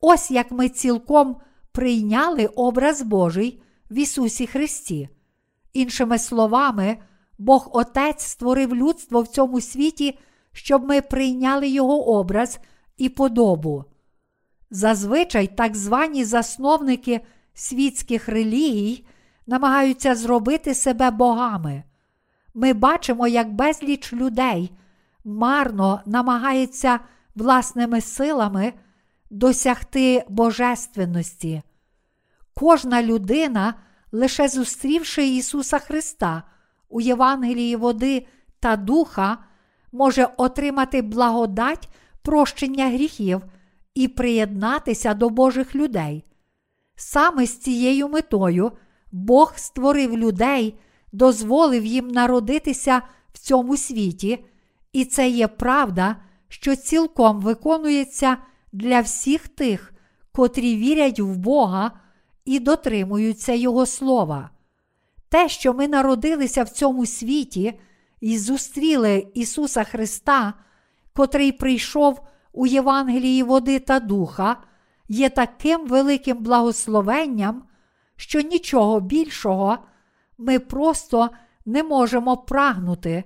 Ось 0.00 0.30
як 0.30 0.50
ми 0.50 0.68
цілком 0.68 1.36
прийняли 1.72 2.46
образ 2.46 3.02
Божий 3.02 3.62
в 3.90 3.98
Ісусі 3.98 4.46
Христі. 4.46 5.08
Іншими 5.72 6.18
словами, 6.18 6.96
Бог 7.38 7.70
Отець 7.72 8.22
створив 8.22 8.74
людство 8.74 9.22
в 9.22 9.28
цьому 9.28 9.60
світі, 9.60 10.18
щоб 10.52 10.84
ми 10.84 11.00
прийняли 11.00 11.68
Його 11.68 12.08
образ 12.08 12.58
і 12.96 13.08
подобу. 13.08 13.84
Зазвичай 14.70 15.46
так 15.46 15.76
звані 15.76 16.24
засновники 16.24 17.20
світських 17.54 18.28
релігій 18.28 19.06
намагаються 19.46 20.14
зробити 20.14 20.74
себе 20.74 21.10
богами. 21.10 21.84
Ми 22.54 22.72
бачимо, 22.72 23.26
як 23.26 23.52
безліч 23.52 24.12
людей 24.12 24.70
марно 25.24 26.00
намагається 26.06 27.00
власними 27.34 28.00
силами 28.00 28.72
досягти 29.30 30.24
божественності. 30.28 31.62
Кожна 32.54 33.02
людина, 33.02 33.74
лише 34.12 34.48
зустрівши 34.48 35.26
Ісуса 35.26 35.78
Христа 35.78 36.42
у 36.88 37.00
Євангелії 37.00 37.76
води 37.76 38.26
та 38.60 38.76
духа, 38.76 39.38
може 39.92 40.28
отримати 40.36 41.02
благодать 41.02 41.88
прощення 42.22 42.88
гріхів 42.88 43.42
і 43.94 44.08
приєднатися 44.08 45.14
до 45.14 45.30
Божих 45.30 45.74
людей. 45.74 46.24
Саме 46.96 47.46
з 47.46 47.58
цією 47.58 48.08
метою 48.08 48.72
Бог 49.12 49.52
створив 49.56 50.18
людей, 50.18 50.78
дозволив 51.14 51.86
їм 51.86 52.08
народитися 52.08 53.02
в 53.32 53.38
цьому 53.38 53.76
світі, 53.76 54.44
і 54.92 55.04
це 55.04 55.28
є 55.28 55.48
правда, 55.48 56.16
що 56.48 56.76
цілком 56.76 57.40
виконується 57.40 58.36
для 58.72 59.00
всіх 59.00 59.48
тих, 59.48 59.94
котрі 60.32 60.76
вірять 60.76 61.20
в 61.20 61.36
Бога 61.36 61.90
і 62.44 62.58
дотримуються 62.58 63.52
Його 63.52 63.86
слова. 63.86 64.50
Те, 65.28 65.48
що 65.48 65.74
ми 65.74 65.88
народилися 65.88 66.62
в 66.62 66.68
цьому 66.68 67.06
світі 67.06 67.80
і 68.20 68.38
зустріли 68.38 69.26
Ісуса 69.34 69.84
Христа, 69.84 70.54
котрий 71.12 71.52
прийшов 71.52 72.20
у 72.52 72.66
Євангелії 72.66 73.42
води 73.42 73.78
та 73.78 74.00
духа, 74.00 74.56
є 75.08 75.28
таким 75.28 75.86
великим 75.86 76.38
благословенням, 76.38 77.62
що 78.16 78.40
нічого 78.40 79.00
більшого 79.00 79.78
ми 80.38 80.58
просто 80.58 81.30
не 81.66 81.82
можемо 81.82 82.36
прагнути. 82.36 83.24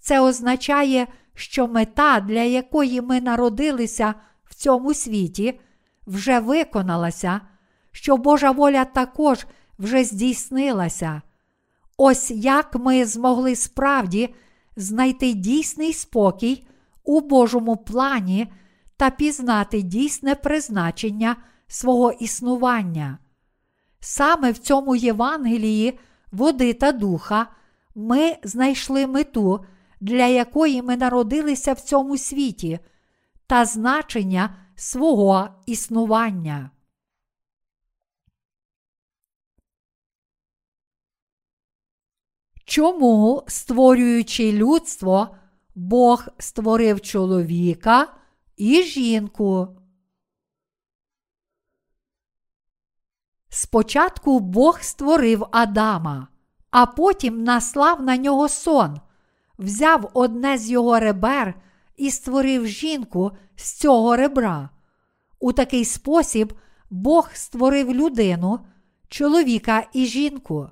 Це 0.00 0.20
означає, 0.20 1.06
що 1.34 1.68
мета, 1.68 2.20
для 2.20 2.42
якої 2.42 3.00
ми 3.00 3.20
народилися 3.20 4.14
в 4.44 4.54
цьому 4.54 4.94
світі, 4.94 5.60
вже 6.06 6.40
виконалася, 6.40 7.40
що 7.92 8.16
Божа 8.16 8.50
воля 8.50 8.84
також 8.84 9.46
вже 9.78 10.04
здійснилася. 10.04 11.22
Ось 11.96 12.30
як 12.30 12.74
ми 12.74 13.04
змогли 13.04 13.56
справді 13.56 14.34
знайти 14.76 15.32
дійсний 15.32 15.92
спокій 15.92 16.66
у 17.04 17.20
Божому 17.20 17.76
плані 17.76 18.52
та 18.96 19.10
пізнати 19.10 19.82
дійсне 19.82 20.34
призначення 20.34 21.36
свого 21.66 22.12
існування. 22.12 23.18
Саме 24.00 24.52
в 24.52 24.58
цьому 24.58 24.96
Євангелії 24.96 25.98
води 26.32 26.74
та 26.74 26.92
духа 26.92 27.46
ми 27.94 28.36
знайшли 28.42 29.06
мету, 29.06 29.64
для 30.00 30.26
якої 30.26 30.82
ми 30.82 30.96
народилися 30.96 31.72
в 31.72 31.80
цьому 31.80 32.18
світі, 32.18 32.78
та 33.46 33.64
значення 33.64 34.56
свого 34.74 35.48
існування. 35.66 36.70
Чому, 42.64 43.42
створюючи 43.46 44.52
людство, 44.52 45.36
Бог 45.74 46.28
створив 46.38 47.00
чоловіка 47.00 48.14
і 48.56 48.82
жінку? 48.82 49.79
Спочатку 53.52 54.40
Бог 54.40 54.80
створив 54.80 55.46
Адама, 55.50 56.28
а 56.70 56.86
потім 56.86 57.44
наслав 57.44 58.02
на 58.02 58.16
нього 58.16 58.48
сон, 58.48 59.00
взяв 59.58 60.10
одне 60.14 60.58
з 60.58 60.70
його 60.70 61.00
ребер 61.00 61.54
і 61.96 62.10
створив 62.10 62.66
жінку 62.66 63.32
з 63.56 63.72
цього 63.72 64.16
ребра. 64.16 64.70
У 65.40 65.52
такий 65.52 65.84
спосіб 65.84 66.52
Бог 66.90 67.30
створив 67.32 67.94
людину, 67.94 68.60
чоловіка 69.08 69.86
і 69.92 70.06
жінку. 70.06 70.68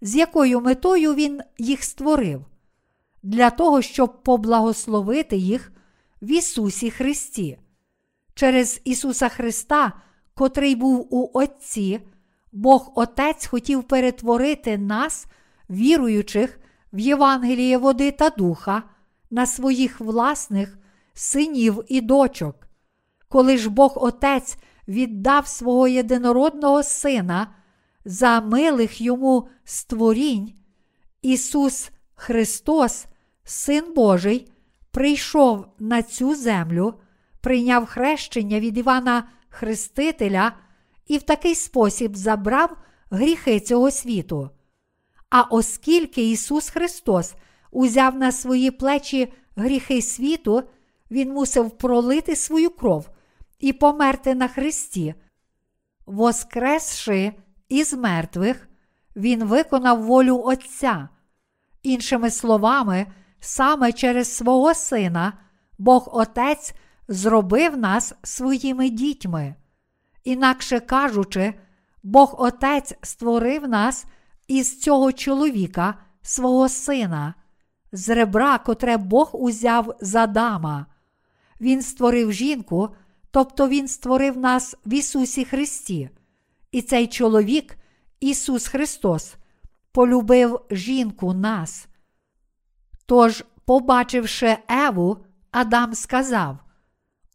З 0.00 0.16
якою 0.16 0.60
метою 0.60 1.14
Він 1.14 1.40
їх 1.58 1.84
створив? 1.84 2.44
Для 3.22 3.50
того, 3.50 3.82
щоб 3.82 4.22
поблагословити 4.22 5.36
їх 5.36 5.72
в 6.22 6.30
Ісусі 6.30 6.90
Христі. 6.90 7.58
Через 8.34 8.80
Ісуса 8.84 9.28
Христа 9.28 9.92
котрий 10.34 10.74
був 10.74 11.14
у 11.14 11.30
Отці, 11.38 12.00
Бог 12.52 12.92
Отець 12.94 13.46
хотів 13.46 13.82
перетворити 13.82 14.78
нас, 14.78 15.26
віруючих 15.70 16.60
в 16.92 16.98
Євангеліє 16.98 17.78
води 17.78 18.10
та 18.10 18.30
духа, 18.30 18.82
на 19.30 19.46
своїх 19.46 20.00
власних 20.00 20.78
синів 21.14 21.84
і 21.88 22.00
дочок. 22.00 22.68
Коли 23.28 23.58
ж 23.58 23.70
Бог 23.70 23.92
Отець 23.96 24.56
віддав 24.88 25.46
свого 25.46 25.88
єдинородного 25.88 26.82
Сина 26.82 27.54
за 28.04 28.40
милих 28.40 29.00
йому 29.00 29.48
створінь, 29.64 30.52
Ісус 31.22 31.90
Христос, 32.14 33.06
Син 33.44 33.94
Божий, 33.94 34.52
прийшов 34.90 35.66
на 35.78 36.02
цю 36.02 36.34
землю, 36.34 36.94
прийняв 37.40 37.86
хрещення 37.86 38.60
від 38.60 38.78
Івана 38.78 39.28
Хрестителя 39.52 40.52
і 41.06 41.18
в 41.18 41.22
такий 41.22 41.54
спосіб 41.54 42.16
забрав 42.16 42.76
гріхи 43.10 43.60
цього 43.60 43.90
світу. 43.90 44.50
А 45.30 45.42
оскільки 45.42 46.30
Ісус 46.30 46.70
Христос 46.70 47.34
узяв 47.70 48.16
на 48.16 48.32
свої 48.32 48.70
плечі 48.70 49.32
гріхи 49.56 50.02
світу, 50.02 50.62
Він 51.10 51.32
мусив 51.32 51.70
пролити 51.70 52.36
свою 52.36 52.70
кров 52.70 53.10
і 53.58 53.72
померти 53.72 54.34
на 54.34 54.48
Христі. 54.48 55.14
Воскресши 56.06 57.32
із 57.68 57.94
мертвих, 57.94 58.68
Він 59.16 59.44
виконав 59.44 60.02
волю 60.02 60.42
Отця. 60.44 61.08
Іншими 61.82 62.30
словами, 62.30 63.06
саме 63.40 63.92
через 63.92 64.36
свого 64.36 64.74
Сина 64.74 65.32
Бог 65.78 66.08
Отець 66.12 66.74
зробив 67.08 67.76
нас 67.76 68.14
своїми 68.22 68.88
дітьми. 68.88 69.54
Інакше 70.24 70.80
кажучи, 70.80 71.54
Бог 72.02 72.34
Отець 72.38 72.94
створив 73.02 73.68
нас 73.68 74.06
із 74.48 74.80
цього 74.80 75.12
чоловіка, 75.12 75.94
свого 76.22 76.68
сина, 76.68 77.34
з 77.92 78.14
ребра, 78.14 78.58
котре 78.58 78.96
Бог 78.96 79.30
узяв 79.32 79.96
з 80.00 80.14
Адама. 80.14 80.86
Він 81.60 81.82
створив 81.82 82.32
жінку, 82.32 82.88
тобто 83.30 83.68
Він 83.68 83.88
створив 83.88 84.36
нас 84.38 84.76
в 84.86 84.92
Ісусі 84.94 85.44
Христі. 85.44 86.10
І 86.72 86.82
цей 86.82 87.06
чоловік, 87.06 87.76
Ісус 88.20 88.66
Христос, 88.66 89.34
полюбив 89.92 90.60
жінку 90.70 91.32
нас. 91.32 91.86
Тож, 93.06 93.44
побачивши 93.64 94.56
Еву, 94.68 95.16
Адам 95.50 95.94
сказав: 95.94 96.58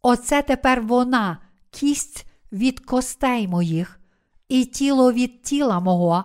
Оце 0.02 0.42
тепер 0.42 0.82
вона, 0.82 1.38
кість 1.70 2.26
від 2.52 2.80
костей 2.80 3.48
моїх, 3.48 4.00
і 4.48 4.64
тіло 4.64 5.12
від 5.12 5.42
тіла 5.42 5.80
мого, 5.80 6.24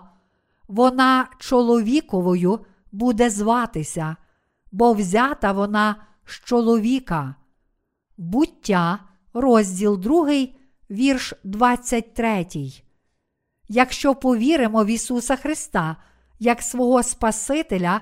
вона 0.68 1.28
чоловіковою 1.38 2.60
буде 2.92 3.30
зватися, 3.30 4.16
бо 4.72 4.92
взята 4.92 5.52
вона 5.52 5.96
з 6.24 6.32
чоловіка. 6.44 7.34
Буття, 8.16 8.98
розділ 9.34 10.00
2, 10.00 10.28
вірш 10.90 11.34
23. 11.44 12.46
Якщо 13.68 14.14
повіримо 14.14 14.84
в 14.84 14.86
Ісуса 14.86 15.36
Христа 15.36 15.96
як 16.38 16.62
свого 16.62 17.02
Спасителя, 17.02 18.00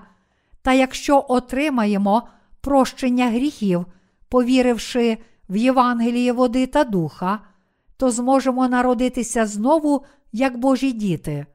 та 0.62 0.72
якщо 0.72 1.26
отримаємо 1.28 2.28
прощення 2.60 3.30
гріхів, 3.30 3.86
повіривши 4.28 5.18
в 5.48 5.56
Євангеліє 5.56 6.32
води 6.32 6.66
та 6.66 6.84
духа, 6.84 7.40
то 7.96 8.10
зможемо 8.10 8.68
народитися 8.68 9.46
знову 9.46 10.04
як 10.32 10.58
Божі 10.58 10.92
діти. 10.92 11.46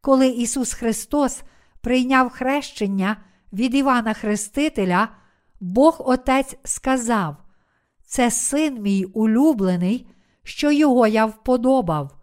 Коли 0.00 0.28
Ісус 0.28 0.72
Христос 0.72 1.42
прийняв 1.80 2.30
хрещення 2.30 3.16
від 3.52 3.74
Івана 3.74 4.14
Хрестителя, 4.14 5.08
Бог 5.60 5.96
Отець 5.98 6.56
сказав: 6.64 7.36
Це 8.04 8.30
син 8.30 8.82
мій 8.82 9.04
улюблений, 9.04 10.06
що 10.42 10.72
його 10.72 11.06
я 11.06 11.26
вподобав. 11.26 12.16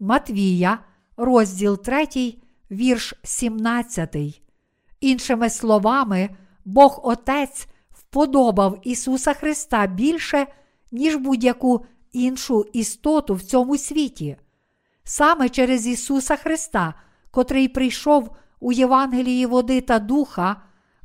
Матвія, 0.00 0.78
розділ 1.16 1.82
3, 1.82 2.06
вірш 2.70 3.14
17. 3.22 4.16
Іншими 5.00 5.50
словами, 5.50 6.30
Бог 6.64 7.00
Отець 7.02 7.68
вподобав 8.16 8.78
Ісуса 8.82 9.34
Христа 9.34 9.86
більше, 9.86 10.46
ніж 10.92 11.16
будь-яку 11.16 11.86
іншу 12.12 12.64
істоту 12.72 13.34
в 13.34 13.42
цьому 13.42 13.76
світі. 13.76 14.36
Саме 15.04 15.48
через 15.48 15.86
Ісуса 15.86 16.36
Христа, 16.36 16.94
котрий 17.30 17.68
прийшов 17.68 18.36
у 18.60 18.72
Євангелії 18.72 19.46
води 19.46 19.80
та 19.80 19.98
духа, 19.98 20.56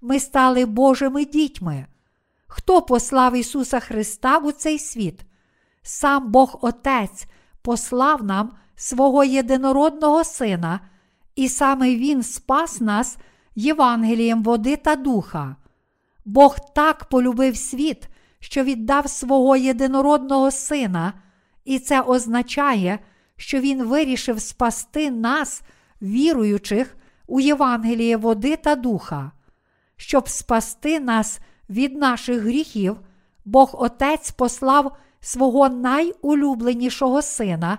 ми 0.02 0.20
стали 0.20 0.66
Божими 0.66 1.26
дітьми. 1.26 1.86
Хто 2.48 2.82
послав 2.82 3.36
Ісуса 3.36 3.80
Христа 3.80 4.38
у 4.38 4.52
цей 4.52 4.80
світ? 4.80 5.20
Сам 5.82 6.32
Бог 6.32 6.60
Отець 6.62 7.26
послав 7.62 8.24
нам 8.24 8.52
свого 8.76 9.24
єдинородного 9.24 10.24
Сина, 10.24 10.80
і 11.36 11.50
саме 11.50 11.96
Він 11.96 12.24
спас 12.24 12.82
нас 12.82 13.18
Євангелієм 13.56 14.44
води 14.44 14.78
та 14.78 14.96
духа. 14.96 15.56
Бог 16.26 16.74
так 16.74 17.06
полюбив 17.06 17.58
світ, 17.58 18.10
що 18.40 18.64
віддав 18.64 19.10
свого 19.10 19.56
єдинородного 19.56 20.52
Сина, 20.52 21.14
і 21.66 21.80
це 21.80 22.02
означає, 22.02 23.00
що 23.38 23.60
Він 23.60 23.84
вирішив 23.84 24.42
спасти 24.42 25.12
нас, 25.12 25.62
віруючих 26.02 26.98
у 27.28 27.40
Євангеліє 27.40 28.18
води 28.18 28.56
та 28.56 28.76
духа. 28.76 29.32
Щоб 29.98 30.30
спасти 30.30 31.00
нас 31.00 31.40
від 31.70 31.96
наших 31.96 32.42
гріхів, 32.42 32.98
Бог 33.46 33.72
Отець 33.74 34.32
послав 34.32 34.98
свого 35.20 35.70
найулюбленішого 35.70 37.22
сина, 37.22 37.78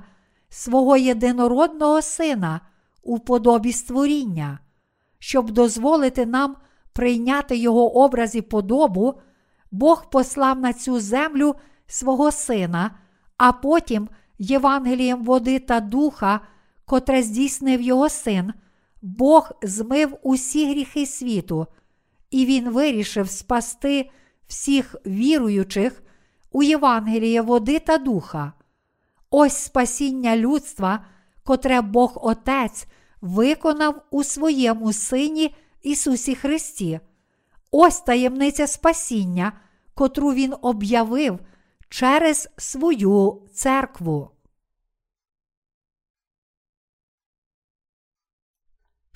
свого 0.48 0.96
єдинородного 0.96 2.02
сина 2.02 2.60
у 3.02 3.18
подобі 3.18 3.72
створіння, 3.72 4.58
щоб 5.18 5.50
дозволити 5.50 6.26
нам 6.26 6.56
прийняти 6.92 7.56
Його 7.56 7.96
образ 7.96 8.34
і 8.34 8.42
подобу, 8.42 9.14
Бог 9.70 10.10
послав 10.10 10.60
на 10.60 10.72
цю 10.72 11.00
землю 11.00 11.54
свого 11.86 12.32
Сина, 12.32 12.90
а 13.36 13.52
потім 13.52 14.08
Євангелієм 14.38 15.24
води 15.24 15.58
та 15.58 15.80
духа, 15.80 16.40
котре 16.84 17.22
здійснив 17.22 17.80
Його 17.80 18.08
син, 18.08 18.52
Бог 19.02 19.52
змив 19.62 20.16
усі 20.22 20.70
гріхи 20.70 21.06
світу, 21.06 21.66
і 22.30 22.46
Він 22.46 22.70
вирішив 22.70 23.30
спасти 23.30 24.10
всіх 24.46 24.96
віруючих 25.06 26.02
у 26.52 26.62
Євангеліє 26.62 27.42
води 27.42 27.78
та 27.78 27.98
духа. 27.98 28.52
Ось 29.30 29.56
спасіння 29.56 30.36
людства, 30.36 31.04
котре 31.44 31.80
Бог 31.80 32.12
Отець 32.22 32.86
виконав 33.20 34.02
у 34.10 34.24
своєму 34.24 34.92
Сині 34.92 35.54
Ісусі 35.82 36.34
Христі. 36.34 37.00
Ось 37.70 38.00
таємниця 38.00 38.66
спасіння, 38.66 39.60
котру 39.94 40.32
Він 40.32 40.54
об'явив 40.62 41.38
через 41.88 42.48
свою 42.56 43.42
церкву. 43.52 44.30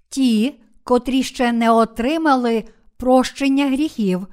Ті, 0.08 0.60
котрі 0.84 1.22
ще 1.22 1.52
не 1.52 1.70
отримали 1.70 2.64
прощення 2.96 3.66
гріхів, 3.66 4.26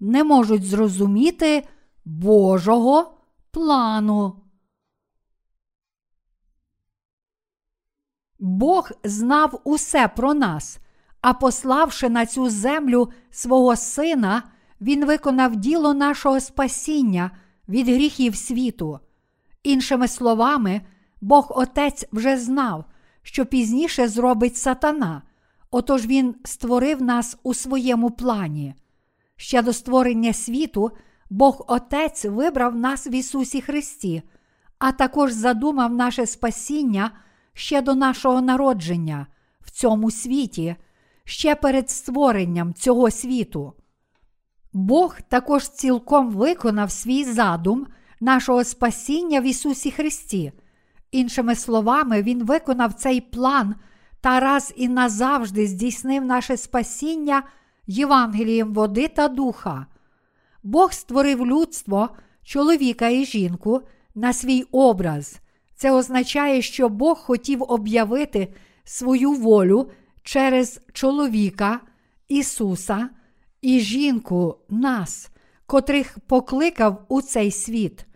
не 0.00 0.24
можуть 0.24 0.64
зрозуміти 0.64 1.68
Божого 2.04 3.18
плану. 3.50 4.42
Бог 8.38 8.90
знав 9.04 9.60
усе 9.64 10.08
про 10.08 10.34
нас, 10.34 10.78
а 11.20 11.34
пославши 11.34 12.08
на 12.08 12.26
цю 12.26 12.50
землю 12.50 13.08
свого 13.30 13.76
Сина, 13.76 14.42
Він 14.80 15.04
виконав 15.04 15.56
діло 15.56 15.94
нашого 15.94 16.40
спасіння 16.40 17.30
від 17.68 17.88
гріхів 17.88 18.36
світу. 18.36 19.00
Іншими 19.62 20.08
словами, 20.08 20.80
Бог 21.20 21.52
Отець 21.54 22.06
вже 22.12 22.38
знав, 22.38 22.84
що 23.22 23.46
пізніше 23.46 24.08
зробить 24.08 24.56
сатана, 24.56 25.22
отож 25.70 26.06
Він 26.06 26.34
створив 26.44 27.02
нас 27.02 27.36
у 27.42 27.54
своєму 27.54 28.10
плані. 28.10 28.74
Ще 29.36 29.62
до 29.62 29.72
створення 29.72 30.32
світу 30.32 30.90
Бог 31.30 31.64
Отець 31.68 32.24
вибрав 32.24 32.76
нас 32.76 33.06
в 33.06 33.12
Ісусі 33.14 33.60
Христі, 33.60 34.22
а 34.78 34.92
також 34.92 35.32
задумав 35.32 35.92
наше 35.92 36.26
спасіння 36.26 37.10
ще 37.52 37.82
до 37.82 37.94
нашого 37.94 38.40
народження 38.40 39.26
в 39.60 39.70
цьому 39.70 40.10
світі, 40.10 40.76
ще 41.28 41.54
перед 41.54 41.90
створенням 41.90 42.74
цього 42.74 43.10
світу. 43.10 43.72
Бог 44.72 45.16
також 45.28 45.68
цілком 45.68 46.30
виконав 46.30 46.90
свій 46.90 47.24
задум 47.24 47.86
нашого 48.20 48.64
спасіння 48.64 49.40
в 49.40 49.44
Ісусі 49.44 49.90
Христі. 49.90 50.52
Іншими 51.10 51.54
словами, 51.54 52.22
Він 52.22 52.44
виконав 52.44 52.94
цей 52.94 53.20
план 53.20 53.74
та 54.20 54.40
раз 54.40 54.74
і 54.76 54.88
назавжди 54.88 55.66
здійснив 55.66 56.24
наше 56.24 56.56
спасіння 56.56 57.42
Євангелієм 57.86 58.74
води 58.74 59.08
та 59.08 59.28
духа. 59.28 59.86
Бог 60.62 60.92
створив 60.92 61.46
людство, 61.46 62.08
чоловіка 62.42 63.08
і 63.08 63.24
жінку 63.24 63.82
на 64.14 64.32
свій 64.32 64.62
образ. 64.72 65.40
Це 65.76 65.92
означає, 65.92 66.62
що 66.62 66.88
Бог 66.88 67.18
хотів 67.18 67.62
об'явити 67.62 68.54
свою 68.84 69.32
волю 69.32 69.90
через 70.28 70.80
чоловіка, 70.92 71.80
Ісуса 72.28 73.08
і 73.62 73.80
жінку 73.80 74.56
нас, 74.68 75.30
котрих 75.66 76.18
покликав 76.26 77.04
у 77.08 77.22
цей 77.22 77.50
світ. 77.50 78.06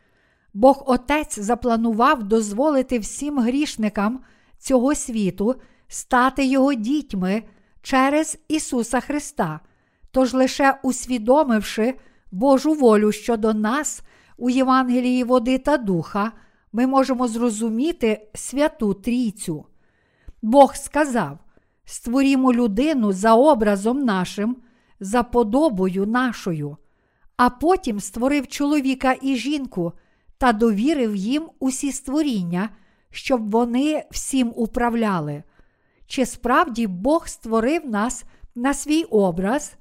Бог 0.54 0.82
Отець 0.86 1.38
запланував 1.38 2.22
дозволити 2.22 2.98
всім 2.98 3.38
грішникам 3.38 4.20
цього 4.58 4.94
світу 4.94 5.54
стати 5.88 6.44
Його 6.44 6.74
дітьми 6.74 7.42
через 7.82 8.38
Ісуса 8.48 9.00
Христа. 9.00 9.60
Тож 10.10 10.34
лише 10.34 10.78
усвідомивши 10.82 11.94
Божу 12.32 12.72
волю 12.72 13.12
щодо 13.12 13.54
нас 13.54 14.02
у 14.36 14.50
Євангелії 14.50 15.24
води 15.24 15.58
та 15.58 15.76
духа, 15.76 16.32
ми 16.72 16.86
можемо 16.86 17.28
зрозуміти 17.28 18.28
святу 18.34 18.94
трійцю. 18.94 19.66
Бог 20.42 20.76
сказав: 20.76 21.38
створімо 21.84 22.52
людину 22.52 23.12
за 23.12 23.34
образом 23.34 24.04
нашим, 24.04 24.56
за 25.00 25.22
подобою 25.22 26.06
нашою, 26.06 26.76
а 27.36 27.50
потім 27.50 28.00
створив 28.00 28.46
чоловіка 28.46 29.14
і 29.22 29.36
жінку 29.36 29.92
та 30.38 30.52
довірив 30.52 31.16
їм 31.16 31.50
усі 31.58 31.92
створіння, 31.92 32.68
щоб 33.10 33.50
вони 33.50 34.04
всім 34.10 34.52
управляли. 34.56 35.42
Чи 36.06 36.26
справді 36.26 36.86
Бог 36.86 37.28
створив 37.28 37.90
нас 37.90 38.24
на 38.54 38.74
свій 38.74 39.02
образ? 39.02 39.76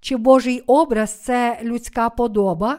Чи 0.00 0.16
Божий 0.16 0.60
образ 0.60 1.12
це 1.20 1.60
людська 1.62 2.10
подоба? 2.10 2.78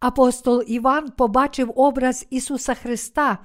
Апостол 0.00 0.64
Іван 0.66 1.10
побачив 1.10 1.72
образ 1.76 2.26
Ісуса 2.30 2.74
Христа 2.74 3.38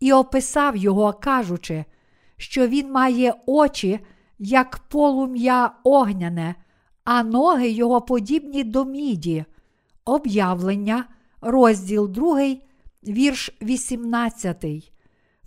і 0.00 0.12
описав 0.12 0.76
його, 0.76 1.12
кажучи, 1.12 1.84
що 2.36 2.66
Він 2.68 2.92
має 2.92 3.34
очі, 3.46 4.00
як 4.38 4.78
полум'я 4.88 5.70
огняне, 5.84 6.54
а 7.04 7.22
ноги 7.22 7.68
його 7.68 8.00
подібні 8.00 8.64
до 8.64 8.84
міді. 8.84 9.44
Об'явлення, 10.04 11.04
розділ 11.40 12.08
2, 12.08 12.56
вірш 13.08 13.56
18. 13.62 14.64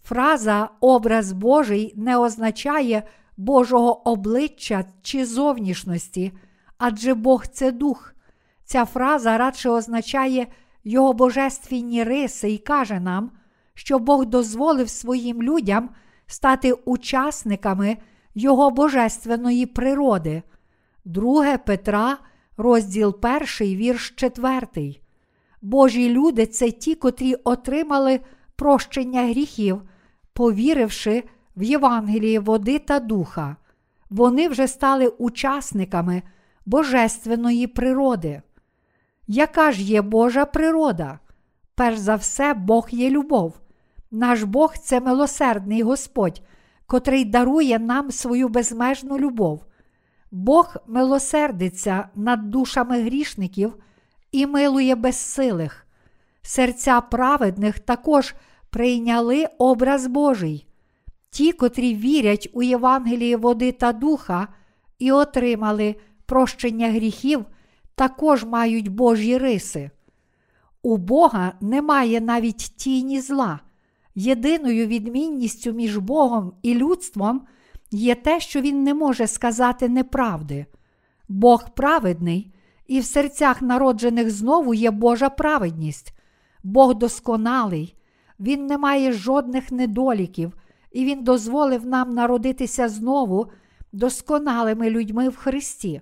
Фраза 0.03 0.69
образ 0.79 1.31
Божий 1.31 1.93
не 1.95 2.17
означає 2.17 3.03
Божого 3.37 4.09
обличчя 4.09 4.85
чи 5.01 5.25
зовнішності, 5.25 6.31
адже 6.77 7.13
Бог 7.13 7.47
це 7.47 7.71
дух. 7.71 8.13
Ця 8.63 8.85
фраза 8.85 9.37
радше 9.37 9.69
означає 9.69 10.47
його 10.83 11.13
божественні 11.13 12.03
риси 12.03 12.51
і 12.51 12.57
каже 12.57 12.99
нам, 12.99 13.31
що 13.73 13.99
Бог 13.99 14.25
дозволив 14.25 14.89
своїм 14.89 15.43
людям 15.43 15.89
стати 16.29 16.73
учасниками 16.73 17.97
Його 18.35 18.71
божественної 18.71 19.65
природи. 19.65 20.43
2 21.05 21.57
Петра, 21.57 22.17
розділ 22.57 23.17
1, 23.21 23.41
вірш 23.59 24.09
4. 24.09 24.95
Божі 25.61 26.09
люди 26.09 26.45
це 26.45 26.71
ті, 26.71 26.95
котрі 26.95 27.33
отримали 27.33 28.19
прощення 28.55 29.21
гріхів, 29.27 29.81
повіривши 30.33 31.23
в 31.57 31.63
Євангелії 31.63 32.39
води 32.39 32.79
та 32.79 32.99
духа. 32.99 33.55
Вони 34.09 34.47
вже 34.47 34.67
стали 34.67 35.07
учасниками 35.07 36.21
божественної 36.65 37.67
природи. 37.67 38.41
Яка 39.27 39.71
ж 39.71 39.83
є 39.83 40.01
Божа 40.01 40.45
природа? 40.45 41.19
Перш 41.75 41.97
за 41.97 42.15
все, 42.15 42.53
Бог 42.53 42.87
є 42.91 43.09
любов. 43.09 43.53
Наш 44.11 44.43
Бог 44.43 44.77
це 44.77 44.99
милосердний 44.99 45.81
Господь, 45.81 46.41
котрий 46.85 47.25
дарує 47.25 47.79
нам 47.79 48.11
свою 48.11 48.49
безмежну 48.49 49.19
любов. 49.19 49.65
Бог 50.31 50.75
милосердиться 50.87 52.09
над 52.15 52.49
душами 52.49 53.01
грішників 53.01 53.75
і 54.31 54.47
милує 54.47 54.95
безсилих. 54.95 55.85
серця 56.41 57.01
праведних 57.01 57.79
також 57.79 58.35
прийняли 58.69 59.47
образ 59.57 60.07
Божий. 60.07 60.67
Ті, 61.29 61.51
котрі 61.51 61.95
вірять 61.95 62.49
у 62.53 62.63
Євангеліє 62.63 63.37
води 63.37 63.71
та 63.71 63.93
духа 63.93 64.47
і 64.99 65.11
отримали 65.11 65.95
прощення 66.25 66.91
гріхів, 66.91 67.45
також 67.95 68.43
мають 68.43 68.87
Божі 68.87 69.37
риси. 69.37 69.91
У 70.81 70.97
Бога 70.97 71.53
немає 71.61 72.21
навіть 72.21 72.77
тіні 72.77 73.21
зла. 73.21 73.59
Єдиною 74.19 74.87
відмінністю 74.87 75.71
між 75.71 75.97
Богом 75.97 76.53
і 76.61 76.73
людством 76.73 77.41
є 77.91 78.15
те, 78.15 78.39
що 78.39 78.61
Він 78.61 78.83
не 78.83 78.93
може 78.93 79.27
сказати 79.27 79.89
неправди. 79.89 80.65
Бог 81.29 81.69
праведний, 81.75 82.53
і 82.87 82.99
в 82.99 83.05
серцях 83.05 83.61
народжених 83.61 84.31
знову 84.31 84.73
є 84.73 84.91
Божа 84.91 85.29
праведність. 85.29 86.13
Бог 86.63 86.95
досконалий, 86.95 87.95
Він 88.39 88.65
не 88.65 88.77
має 88.77 89.11
жодних 89.11 89.71
недоліків, 89.71 90.53
і 90.91 91.05
Він 91.05 91.23
дозволив 91.23 91.85
нам 91.85 92.13
народитися 92.13 92.89
знову 92.89 93.47
досконалими 93.91 94.89
людьми 94.89 95.29
в 95.29 95.35
Христі. 95.35 96.01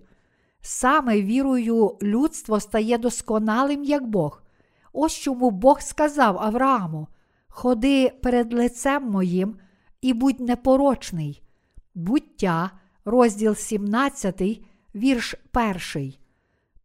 Саме 0.62 1.22
вірою 1.22 1.98
людство 2.02 2.60
стає 2.60 2.98
досконалим, 2.98 3.84
як 3.84 4.08
Бог. 4.08 4.42
Ось 4.94 5.14
чому 5.14 5.52
Бог 5.52 5.82
сказав 5.82 6.38
Аврааму: 6.40 7.08
Ходи 7.60 8.10
перед 8.24 8.54
лицем 8.54 9.10
моїм 9.10 9.56
і 10.02 10.14
будь 10.14 10.40
непорочний. 10.40 11.44
Буття, 11.96 12.72
розділ 13.06 13.56
17, 13.56 14.42
вірш 14.96 15.36
1. 15.96 16.14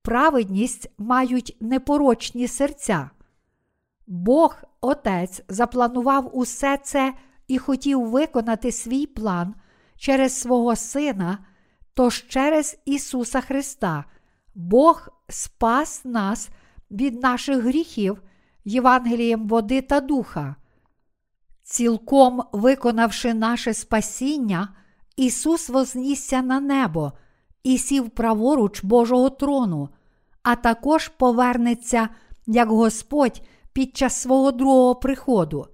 Праведність 0.03 0.91
мають 0.99 1.57
непорочні 1.61 2.49
серця. 2.49 3.11
Бог, 4.07 4.63
Отець, 4.81 5.43
запланував 5.49 6.39
усе 6.39 6.79
це 6.83 7.15
і 7.49 7.59
хотів 7.59 8.09
виконати 8.09 8.73
свій 8.73 9.07
план 9.07 9.55
через 9.97 10.41
свого 10.41 10.77
Сина, 10.77 11.39
тож 11.95 12.27
через 12.29 12.79
Ісуса 12.85 13.41
Христа. 13.41 14.05
Бог 14.55 15.09
спас 15.29 16.05
нас 16.05 16.49
від 16.91 17.23
наших 17.23 17.59
гріхів 17.59 18.23
Євангелієм 18.65 19.49
води 19.49 19.81
та 19.83 20.01
духа. 20.01 20.57
Цілком 21.73 22.43
виконавши 22.53 23.35
наше 23.35 23.75
спасіння, 23.75 24.69
Ісус 25.17 25.69
вознісся 25.69 26.43
на 26.43 26.61
небо 26.61 27.13
і 27.63 27.79
сів 27.79 28.11
праворуч 28.11 28.85
Божого 28.85 29.31
трону, 29.31 29.89
а 30.43 30.57
також 30.57 31.09
повернеться 31.09 32.09
як 32.47 32.69
Господь 32.69 33.43
під 33.73 33.97
час 33.97 34.23
свого 34.23 34.53
другого 34.53 34.95
приходу. 34.95 35.67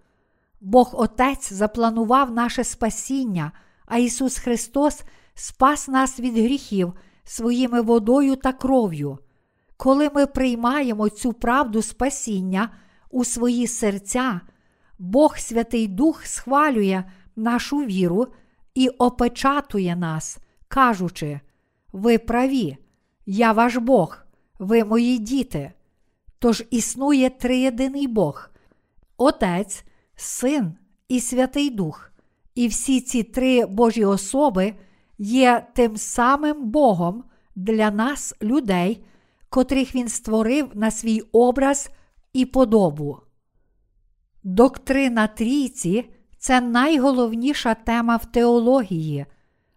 Бог 0.61 0.91
Отець 0.93 1.53
запланував 1.53 2.31
наше 2.31 2.65
спасіння, 2.65 3.53
а 3.87 3.99
Ісус 3.99 4.39
Христос 4.39 5.03
спас 5.35 5.89
нас 5.89 6.21
від 6.21 6.35
гріхів 6.35 6.93
своїми 7.25 7.81
водою 7.81 8.37
та 8.37 8.53
кров'ю. 8.53 9.19
Коли 9.77 10.11
ми 10.15 10.27
приймаємо 10.27 11.09
цю 11.09 11.33
правду 11.33 11.83
спасіння 11.83 12.71
у 13.11 13.25
свої 13.25 13.67
серця, 13.67 14.41
Бог 14.99 15.39
Святий 15.39 15.87
Дух 15.89 16.27
схвалює 16.27 17.05
нашу 17.37 17.79
віру 17.79 18.27
і 18.75 18.89
опечатує 18.89 19.97
нас, 19.97 20.39
кажучи: 20.69 21.41
Ви 21.93 22.19
праві, 22.19 22.77
я 23.27 23.53
ваш 23.53 23.77
Бог, 23.77 24.19
ви 24.59 24.85
мої 24.85 25.19
діти. 25.19 25.73
Тож 26.39 26.65
існує 26.71 27.31
триєдиний 27.31 28.07
Бог, 28.07 28.51
Отець, 29.17 29.85
Син 30.17 30.75
і 31.09 31.21
Святий 31.21 31.71
Дух, 31.71 32.11
і 32.55 32.69
всі 32.69 33.01
ці 33.01 33.23
три 33.23 33.67
Божі 33.67 34.05
особи 34.05 34.75
є 35.19 35.67
тим 35.75 35.97
самим 35.97 36.71
Богом 36.71 37.25
для 37.57 37.91
нас, 37.91 38.35
людей, 38.43 39.05
котрих 39.49 39.95
Він 39.95 40.09
створив 40.09 40.71
на 40.75 40.91
свій 40.91 41.21
образ 41.21 41.91
і 42.33 42.47
подобу. 42.47 43.19
Доктрина 44.49 45.27
трійці 45.27 46.05
це 46.39 46.61
найголовніша 46.61 47.75
тема 47.75 48.17
в 48.17 48.25
теології, 48.25 49.27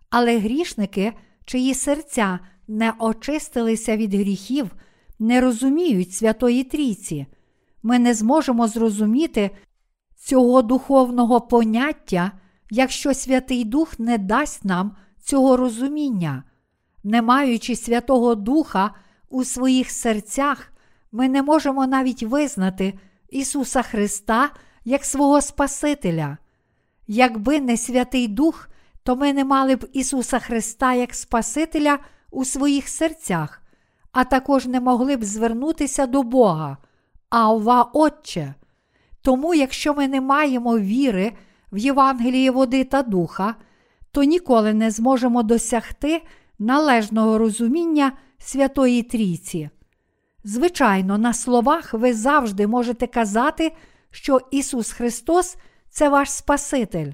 але 0.10 0.38
грішники, 0.38 1.14
чиї 1.46 1.74
серця 1.74 2.40
не 2.68 2.94
очистилися 3.00 3.98
від 3.98 4.14
гріхів, 4.14 4.72
не 5.20 5.42
розуміють 5.42 6.14
Святої 6.14 6.64
Трійці. 6.64 7.26
Ми 7.84 8.00
не 8.00 8.14
зможемо 8.14 8.68
зрозуміти 8.68 9.52
цього 10.18 10.62
духовного 10.62 11.42
поняття, 11.42 12.32
якщо 12.70 13.14
Святий 13.14 13.66
Дух 13.66 14.00
не 14.00 14.18
дасть 14.18 14.66
нам 14.66 14.96
цього 15.24 15.58
розуміння. 15.58 16.44
Не 17.04 17.22
маючи 17.22 17.76
Святого 17.76 18.36
Духа 18.36 18.94
у 19.30 19.44
своїх 19.44 19.92
серцях, 19.92 20.72
ми 21.12 21.30
не 21.30 21.44
можемо 21.44 21.88
навіть 21.88 22.24
визнати 22.24 22.94
Ісуса 23.32 23.82
Христа 23.82 24.50
як 24.86 25.06
свого 25.06 25.42
Спасителя. 25.42 26.38
Якби 27.08 27.60
не 27.60 27.78
Святий 27.78 28.28
Дух, 28.28 28.70
то 29.04 29.16
ми 29.16 29.34
не 29.34 29.46
мали 29.46 29.76
б 29.76 29.90
Ісуса 29.94 30.40
Христа 30.40 30.94
як 30.94 31.14
Спасителя 31.16 32.00
у 32.32 32.46
своїх 32.46 32.90
серцях, 32.90 33.62
а 34.12 34.24
також 34.24 34.66
не 34.66 34.80
могли 34.80 35.18
б 35.18 35.24
звернутися 35.24 36.06
до 36.06 36.24
Бога, 36.24 36.78
Авва 37.30 37.84
Отче. 37.84 38.54
Тому, 39.22 39.54
якщо 39.54 39.94
ми 39.94 40.08
не 40.08 40.22
маємо 40.22 40.80
віри 40.80 41.32
в 41.72 41.78
Євангеліє 41.78 42.52
води 42.52 42.84
та 42.84 43.04
духа, 43.04 43.56
то 44.12 44.24
ніколи 44.24 44.74
не 44.74 44.92
зможемо 44.92 45.44
досягти 45.44 46.22
належного 46.60 47.38
розуміння 47.38 48.12
Святої 48.38 49.04
Трійці. 49.04 49.70
Звичайно, 50.44 51.18
на 51.18 51.34
словах 51.34 51.94
ви 51.94 52.14
завжди 52.14 52.68
можете 52.68 53.08
казати, 53.08 53.76
що 54.12 54.40
Ісус 54.52 54.92
Христос 54.92 55.58
це 55.90 56.10
ваш 56.10 56.32
Спаситель, 56.32 57.12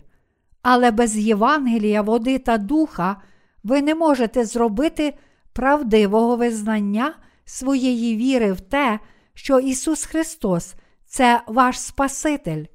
але 0.61 0.91
без 0.91 1.17
Євангелія, 1.17 2.01
води 2.01 2.39
та 2.39 2.57
духа 2.57 3.21
ви 3.63 3.81
не 3.81 3.95
можете 3.95 4.45
зробити 4.45 5.13
правдивого 5.53 6.35
визнання 6.35 7.13
своєї 7.45 8.17
віри 8.17 8.51
в 8.51 8.61
те, 8.61 8.99
що 9.33 9.59
Ісус 9.59 10.05
Христос 10.05 10.75
це 11.05 11.41
ваш 11.47 11.79
Спаситель. 11.79 12.65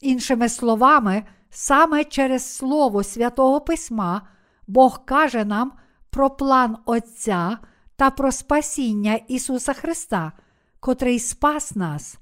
Іншими 0.00 0.48
словами, 0.48 1.22
саме 1.50 2.04
через 2.04 2.56
Слово 2.56 3.02
Святого 3.02 3.60
Письма 3.60 4.28
Бог 4.66 5.04
каже 5.04 5.44
нам 5.44 5.72
про 6.10 6.30
план 6.30 6.76
Отця 6.84 7.58
та 7.96 8.10
про 8.10 8.32
спасіння 8.32 9.20
Ісуса 9.28 9.72
Христа, 9.72 10.32
котрий 10.80 11.18
спас 11.18 11.76
нас. 11.76 12.18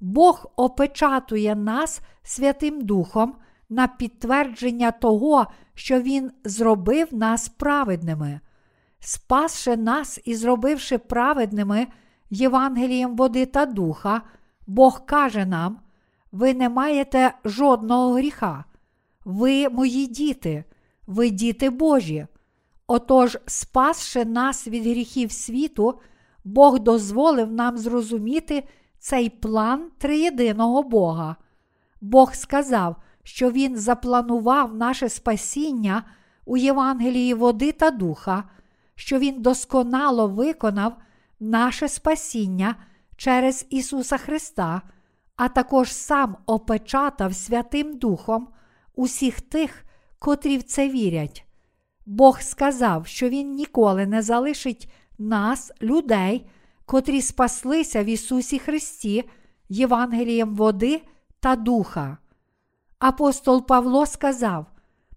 Бог 0.00 0.52
опечатує 0.56 1.54
нас 1.54 2.00
Святим 2.22 2.80
Духом 2.80 3.34
на 3.68 3.88
підтвердження 3.88 4.90
того, 4.90 5.46
що 5.74 6.00
Він 6.00 6.30
зробив 6.44 7.14
нас 7.14 7.48
праведними. 7.48 8.40
Спасши 9.00 9.76
нас 9.76 10.20
і 10.24 10.34
зробивши 10.34 10.98
праведними 10.98 11.86
Євангелієм 12.30 13.16
води 13.16 13.46
та 13.46 13.66
духа, 13.66 14.22
Бог 14.66 15.06
каже 15.06 15.46
нам: 15.46 15.78
ви 16.32 16.54
не 16.54 16.68
маєте 16.68 17.34
жодного 17.44 18.14
гріха, 18.14 18.64
ви 19.24 19.68
мої 19.68 20.06
діти, 20.06 20.64
ви 21.06 21.30
діти 21.30 21.70
Божі. 21.70 22.26
Отож, 22.94 23.38
спасши 23.46 24.24
нас 24.24 24.68
від 24.68 24.82
гріхів 24.82 25.32
світу, 25.32 26.00
Бог 26.44 26.80
дозволив 26.80 27.52
нам 27.52 27.78
зрозуміти 27.78 28.68
цей 28.98 29.30
план 29.30 29.90
триєдиного 29.98 30.82
Бога. 30.82 31.36
Бог 32.00 32.34
сказав, 32.34 32.96
що 33.22 33.50
Він 33.50 33.76
запланував 33.76 34.74
наше 34.74 35.08
спасіння 35.08 36.04
у 36.44 36.56
Євангелії 36.56 37.34
води 37.34 37.72
та 37.72 37.90
духа, 37.90 38.44
що 38.94 39.18
Він 39.18 39.42
досконало 39.42 40.28
виконав 40.28 40.96
наше 41.40 41.88
спасіння 41.88 42.74
через 43.16 43.66
Ісуса 43.70 44.16
Христа, 44.18 44.82
а 45.36 45.48
також 45.48 45.92
сам 45.92 46.36
опечатав 46.46 47.34
Святим 47.34 47.98
Духом 47.98 48.48
усіх 48.94 49.40
тих, 49.40 49.84
котрі 50.18 50.58
в 50.58 50.62
це 50.62 50.88
вірять. 50.88 51.46
Бог 52.06 52.40
сказав, 52.40 53.06
що 53.06 53.28
Він 53.28 53.54
ніколи 53.54 54.06
не 54.06 54.22
залишить 54.22 54.92
нас, 55.18 55.72
людей, 55.82 56.46
котрі 56.86 57.22
спаслися 57.22 58.02
в 58.02 58.06
Ісусі 58.06 58.58
Христі, 58.58 59.24
Євангелієм 59.68 60.54
води 60.54 61.02
та 61.40 61.56
духа. 61.56 62.18
Апостол 62.98 63.66
Павло 63.66 64.06
сказав: 64.06 64.66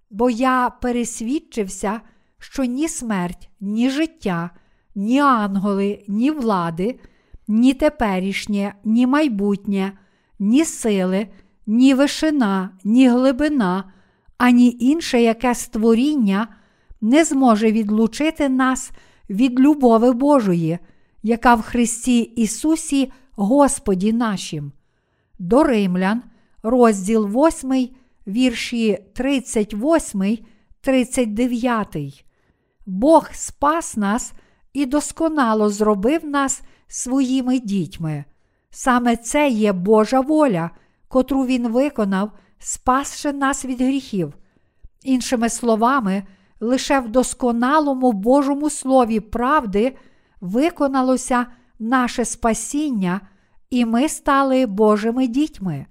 Бо 0.09 0.29
я 0.29 0.69
пересвідчився, 0.69 2.01
що 2.39 2.63
ні 2.63 2.87
смерть, 2.87 3.49
ні 3.59 3.89
життя, 3.89 4.49
ні 4.95 5.19
ангели, 5.19 6.05
ні 6.07 6.31
влади, 6.31 6.99
ні 7.47 7.73
теперішнє, 7.73 8.75
ні 8.83 9.07
майбутнє, 9.07 9.91
ні 10.39 10.65
сили, 10.65 11.27
ні 11.67 11.93
вишина, 11.93 12.69
ні 12.83 13.09
глибина, 13.09 13.91
ані 14.37 14.77
інше 14.79 15.21
яке 15.21 15.55
створіння 15.55 16.47
не 17.05 17.23
зможе 17.23 17.71
відлучити 17.71 18.49
нас 18.49 18.91
від 19.29 19.59
любови 19.59 20.11
Божої, 20.11 20.79
яка 21.23 21.55
в 21.55 21.61
Христі 21.61 22.19
Ісусі 22.19 23.11
Господі 23.31 24.13
нашим. 24.13 24.71
До 25.39 25.63
Римлян, 25.63 26.23
розділ 26.63 27.27
8, 27.27 27.89
вірші 28.27 28.97
38, 29.13 30.37
39. 30.81 32.25
Бог 32.85 33.29
спас 33.33 33.97
нас 33.97 34.33
і 34.73 34.85
досконало 34.85 35.69
зробив 35.69 36.25
нас 36.25 36.61
своїми 36.87 37.59
дітьми. 37.59 38.23
Саме 38.69 39.17
це 39.17 39.49
є 39.49 39.73
Божа 39.73 40.19
воля, 40.19 40.69
котру 41.07 41.45
Він 41.45 41.67
виконав, 41.67 42.31
спасши 42.59 43.33
нас 43.33 43.65
від 43.65 43.81
гріхів. 43.81 44.33
Іншими 45.03 45.49
словами, 45.49 46.23
лише 46.65 46.99
в 46.99 47.07
досконалому 47.09 48.11
Божому 48.11 48.69
Слові 48.69 49.19
правди 49.19 49.95
виконалося 50.41 51.45
наше 51.79 52.25
спасіння, 52.25 53.21
і 53.69 53.85
ми 53.85 54.09
стали 54.09 54.65
Божими 54.65 55.27
дітьми. 55.27 55.85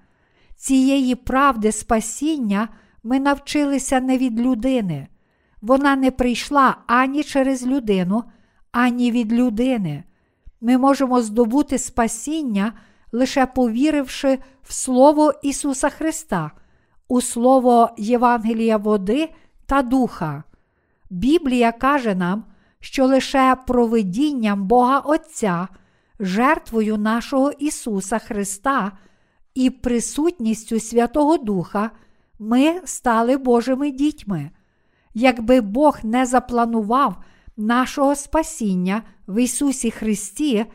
Цієї 0.57 1.15
правди 1.15 1.73
спасіння 1.73 2.69
ми 3.03 3.21
навчилися 3.21 4.01
не 4.01 4.19
від 4.19 4.41
людини. 4.41 5.09
Вона 5.63 5.97
не 5.97 6.11
прийшла 6.11 6.77
ані 6.87 7.23
через 7.23 7.67
людину, 7.67 8.25
ані 8.73 9.11
від 9.11 9.33
людини. 9.33 10.05
Ми 10.61 10.79
можемо 10.79 11.23
здобути 11.23 11.79
спасіння, 11.79 12.73
лише 13.13 13.47
повіривши 13.47 14.39
в 14.63 14.73
Слово 14.73 15.33
Ісуса 15.43 15.89
Христа, 15.89 16.51
у 17.09 17.21
Слово 17.21 17.91
Євангелія 17.99 18.77
води 18.77 19.29
та 19.67 19.83
Духа. 19.83 20.45
Біблія 21.15 21.73
каже 21.73 22.15
нам, 22.15 22.45
що 22.81 23.07
лише 23.07 23.57
провидінням 23.67 24.67
Бога 24.67 24.99
Отця, 24.99 25.69
жертвою 26.21 26.97
нашого 26.97 27.51
Ісуса 27.51 28.19
Христа 28.19 28.93
і 29.55 29.71
присутністю 29.71 30.81
Святого 30.81 31.37
Духа 31.37 31.91
ми 32.39 32.81
стали 32.85 33.37
Божими 33.37 33.91
дітьми. 33.91 34.51
Якби 35.15 35.61
Бог 35.61 35.99
не 36.03 36.27
запланував 36.27 37.17
нашого 37.57 38.15
спасіння 38.15 39.03
в 39.29 39.43
Ісусі 39.43 39.91
Христі, 39.91 40.67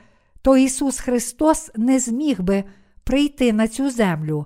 то 0.42 0.58
Ісус 0.58 1.00
Христос 1.00 1.72
не 1.76 2.00
зміг 2.00 2.42
би 2.42 2.64
прийти 3.04 3.54
на 3.54 3.68
цю 3.68 3.90
землю. 3.90 4.46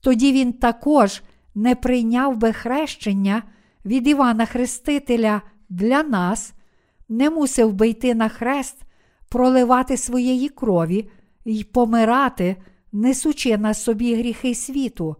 Тоді 0.00 0.32
Він 0.32 0.52
також 0.52 1.22
не 1.54 1.74
прийняв 1.74 2.36
би 2.36 2.52
хрещення 2.52 3.42
від 3.88 4.08
Івана 4.08 4.46
Хрестителя 4.46 5.42
для 5.68 6.02
нас, 6.02 6.54
не 7.08 7.30
мусив 7.30 7.72
би 7.72 7.88
йти 7.88 8.14
на 8.14 8.28
хрест, 8.28 8.76
проливати 9.28 9.96
своєї 9.96 10.48
крові 10.48 11.10
і 11.44 11.64
помирати, 11.64 12.56
несучи 12.92 13.58
на 13.58 13.74
собі 13.74 14.14
гріхи 14.14 14.54
світу, 14.54 15.16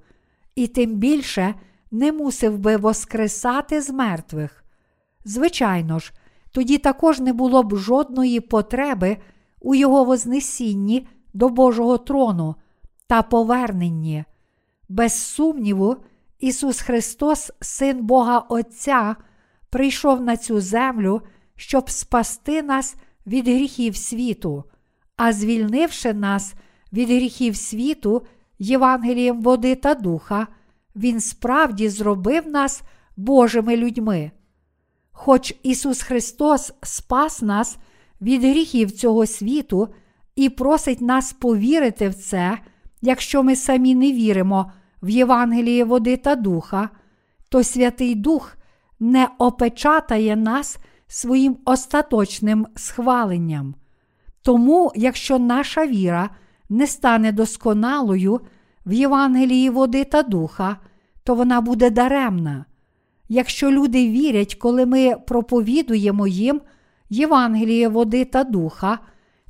і 0.54 0.66
тим 0.66 0.94
більше 0.94 1.54
не 1.90 2.12
мусив 2.12 2.58
би 2.58 2.76
воскресати 2.76 3.82
з 3.82 3.90
мертвих. 3.90 4.64
Звичайно 5.24 5.98
ж, 5.98 6.12
тоді 6.52 6.78
також 6.78 7.20
не 7.20 7.32
було 7.32 7.62
б 7.62 7.76
жодної 7.76 8.40
потреби 8.40 9.16
у 9.60 9.74
його 9.74 10.04
вознесінні 10.04 11.08
до 11.34 11.48
Божого 11.48 11.98
трону 11.98 12.54
та 13.06 13.22
поверненні. 13.22 14.24
Без 14.88 15.12
сумніву, 15.12 15.96
Ісус 16.40 16.80
Христос, 16.80 17.52
Син 17.60 18.06
Бога 18.06 18.38
Отця, 18.38 19.16
прийшов 19.70 20.20
на 20.20 20.36
цю 20.36 20.60
землю, 20.60 21.22
щоб 21.56 21.90
спасти 21.90 22.62
нас 22.62 22.96
від 23.26 23.48
гріхів 23.48 23.96
світу, 23.96 24.64
а 25.16 25.32
звільнивши 25.32 26.14
нас 26.14 26.54
від 26.92 27.08
гріхів 27.08 27.56
світу 27.56 28.22
Євангелієм 28.58 29.42
води 29.42 29.74
та 29.74 29.94
духа, 29.94 30.46
Він 30.96 31.20
справді 31.20 31.88
зробив 31.88 32.48
нас 32.48 32.82
Божими 33.16 33.76
людьми. 33.76 34.30
Хоч 35.12 35.54
Ісус 35.62 36.02
Христос 36.02 36.72
спас 36.82 37.42
нас 37.42 37.76
від 38.20 38.42
гріхів 38.42 38.90
цього 38.90 39.26
світу 39.26 39.88
і 40.36 40.48
просить 40.48 41.00
нас 41.00 41.32
повірити 41.32 42.08
в 42.08 42.14
це, 42.14 42.58
якщо 43.02 43.42
ми 43.42 43.56
самі 43.56 43.94
не 43.94 44.12
віримо 44.12 44.72
в 45.02 45.08
Євангеліє 45.08 45.84
води 45.84 46.16
та 46.16 46.34
духа, 46.36 46.88
то 47.48 47.64
Святий 47.64 48.14
Дух 48.14 48.56
не 49.00 49.28
опечатає 49.38 50.36
нас 50.36 50.78
своїм 51.06 51.56
остаточним 51.64 52.66
схваленням. 52.76 53.74
Тому, 54.42 54.92
якщо 54.96 55.38
наша 55.38 55.86
віра 55.86 56.30
не 56.68 56.86
стане 56.86 57.32
досконалою 57.32 58.40
в 58.86 58.92
Євангелії 58.92 59.70
води 59.70 60.04
та 60.04 60.22
духа, 60.22 60.76
то 61.24 61.34
вона 61.34 61.60
буде 61.60 61.90
даремна. 61.90 62.64
Якщо 63.28 63.70
люди 63.70 64.08
вірять, 64.08 64.54
коли 64.54 64.86
ми 64.86 65.16
проповідуємо 65.26 66.26
їм 66.26 66.60
Євангеліє 67.10 67.88
води 67.88 68.24
та 68.24 68.44
духа, 68.44 68.98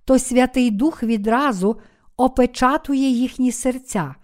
то 0.04 0.18
Святий 0.18 0.70
Дух 0.70 1.02
відразу 1.02 1.76
опечатує 2.16 3.08
їхні 3.10 3.52
серця, 3.52 4.14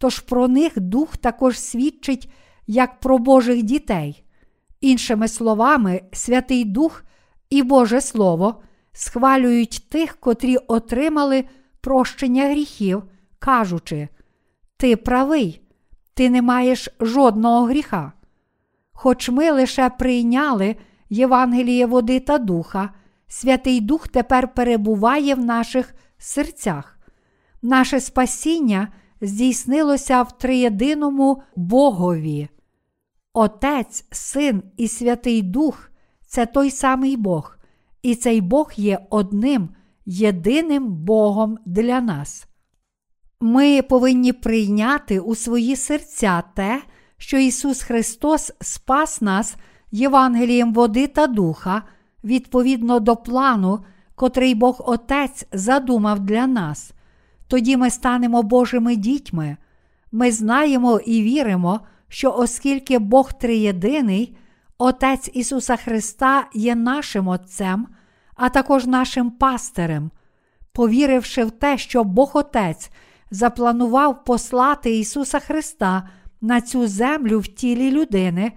тож 0.00 0.18
про 0.18 0.48
них 0.48 0.80
Дух 0.80 1.16
також 1.16 1.58
свідчить 1.58 2.30
як 2.66 3.00
про 3.00 3.18
Божих 3.18 3.62
дітей. 3.62 4.24
Іншими 4.80 5.28
словами, 5.28 6.02
Святий 6.12 6.64
Дух 6.64 7.04
і 7.50 7.62
Боже 7.62 8.00
Слово 8.00 8.62
схвалюють 8.92 9.86
тих, 9.90 10.16
котрі 10.20 10.56
отримали 10.56 11.44
прощення 11.80 12.48
гріхів, 12.50 13.02
кажучи: 13.38 14.08
Ти 14.76 14.96
правий, 14.96 15.62
ти 16.14 16.30
не 16.30 16.42
маєш 16.42 16.88
жодного 17.00 17.66
гріха. 17.66 18.12
Хоч 18.92 19.28
ми 19.28 19.50
лише 19.50 19.90
прийняли 19.90 20.76
Євангеліє 21.10 21.86
води 21.86 22.20
та 22.20 22.38
духа, 22.38 22.90
Святий 23.26 23.80
Дух 23.80 24.08
тепер 24.08 24.54
перебуває 24.54 25.34
в 25.34 25.44
наших 25.44 25.94
серцях. 26.18 26.98
Наше 27.62 28.00
спасіння 28.00 28.88
здійснилося 29.20 30.22
в 30.22 30.38
триєдиному 30.38 31.42
Богові. 31.56 32.48
Отець, 33.32 34.04
Син 34.10 34.62
і 34.76 34.88
Святий 34.88 35.42
Дух 35.42 35.90
це 36.26 36.46
той 36.46 36.70
самий 36.70 37.16
Бог, 37.16 37.58
і 38.02 38.14
цей 38.14 38.40
Бог 38.40 38.72
є 38.76 39.06
одним 39.10 39.68
єдиним 40.06 40.86
Богом 40.86 41.58
для 41.66 42.00
нас. 42.00 42.46
Ми 43.40 43.82
повинні 43.82 44.32
прийняти 44.32 45.20
у 45.20 45.34
свої 45.34 45.76
серця 45.76 46.42
те, 46.56 46.82
що 47.16 47.38
Ісус 47.38 47.82
Христос 47.82 48.52
спас 48.60 49.20
нас 49.20 49.56
Євангелієм 49.90 50.72
води 50.72 51.06
та 51.06 51.26
духа 51.26 51.82
відповідно 52.24 53.00
до 53.00 53.16
плану, 53.16 53.84
котрий 54.14 54.54
Бог 54.54 54.76
Отець 54.78 55.46
задумав 55.52 56.20
для 56.20 56.46
нас. 56.46 56.92
Тоді 57.50 57.76
ми 57.76 57.90
станемо 57.90 58.42
Божими 58.42 58.96
дітьми. 58.96 59.56
Ми 60.12 60.32
знаємо 60.32 61.00
і 61.06 61.22
віримо, 61.22 61.80
що 62.08 62.32
оскільки 62.32 62.98
Бог 62.98 63.32
триєдиний, 63.32 64.36
Отець 64.78 65.30
Ісуса 65.34 65.76
Христа 65.76 66.46
є 66.54 66.74
нашим 66.74 67.28
Отцем, 67.28 67.86
а 68.34 68.48
також 68.48 68.86
нашим 68.86 69.30
пастирем, 69.30 70.10
повіривши 70.72 71.44
в 71.44 71.50
те, 71.50 71.78
що 71.78 72.04
Бог 72.04 72.30
Отець 72.34 72.90
запланував 73.30 74.24
послати 74.24 74.98
Ісуса 74.98 75.38
Христа 75.38 76.08
на 76.40 76.60
цю 76.60 76.86
землю 76.86 77.40
в 77.40 77.46
тілі 77.46 77.90
людини, 77.90 78.52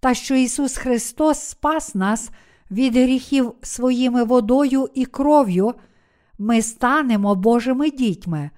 та 0.00 0.14
що 0.14 0.34
Ісус 0.34 0.76
Христос 0.76 1.40
спас 1.40 1.94
нас 1.94 2.30
від 2.70 2.96
гріхів 2.96 3.52
своїми 3.62 4.24
водою 4.24 4.88
і 4.94 5.04
кров'ю, 5.04 5.74
ми 6.38 6.62
станемо 6.62 7.34
Божими 7.34 7.90
дітьми. 7.90 8.50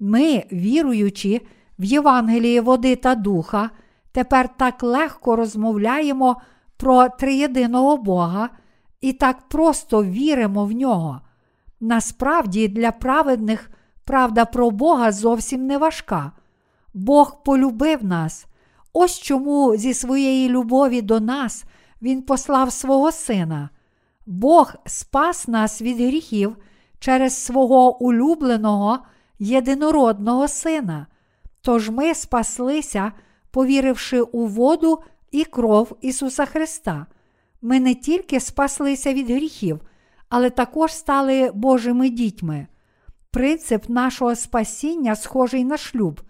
Ми, 0.00 0.44
віруючи 0.52 1.40
в 1.78 1.84
Євангеліє 1.84 2.60
води 2.60 2.96
та 2.96 3.14
духа, 3.14 3.70
тепер 4.12 4.56
так 4.56 4.82
легко 4.82 5.36
розмовляємо 5.36 6.40
про 6.76 7.08
триєдиного 7.08 7.96
Бога 7.96 8.48
і 9.00 9.12
так 9.12 9.48
просто 9.48 10.04
віримо 10.04 10.64
в 10.64 10.72
нього. 10.72 11.20
Насправді, 11.80 12.68
для 12.68 12.92
праведних 12.92 13.70
правда 14.04 14.44
про 14.44 14.70
Бога 14.70 15.12
зовсім 15.12 15.66
не 15.66 15.78
важка. 15.78 16.32
Бог 16.94 17.42
полюбив 17.42 18.04
нас. 18.04 18.46
Ось 18.92 19.18
чому 19.18 19.76
зі 19.76 19.94
своєї 19.94 20.48
любові 20.48 21.02
до 21.02 21.20
нас 21.20 21.64
Він 22.02 22.22
послав 22.22 22.72
свого 22.72 23.12
Сина. 23.12 23.70
Бог 24.26 24.74
спас 24.86 25.48
нас 25.48 25.82
від 25.82 25.96
гріхів 25.96 26.56
через 26.98 27.44
свого 27.44 28.02
улюбленого 28.02 28.98
єдинородного 29.38 30.48
Сина. 30.48 31.06
Тож 31.60 31.90
ми 31.90 32.14
спаслися, 32.14 33.12
повіривши 33.50 34.20
у 34.20 34.46
воду 34.46 35.02
і 35.30 35.44
кров 35.44 35.96
Ісуса 36.00 36.44
Христа. 36.46 37.06
Ми 37.62 37.80
не 37.80 37.94
тільки 37.94 38.40
спаслися 38.40 39.14
від 39.14 39.30
гріхів, 39.30 39.80
але 40.28 40.50
також 40.50 40.92
стали 40.92 41.50
Божими 41.54 42.08
дітьми. 42.08 42.66
Принцип 43.30 43.88
нашого 43.88 44.34
спасіння 44.34 45.16
схожий 45.16 45.64
на 45.64 45.76
шлюб, 45.76 46.20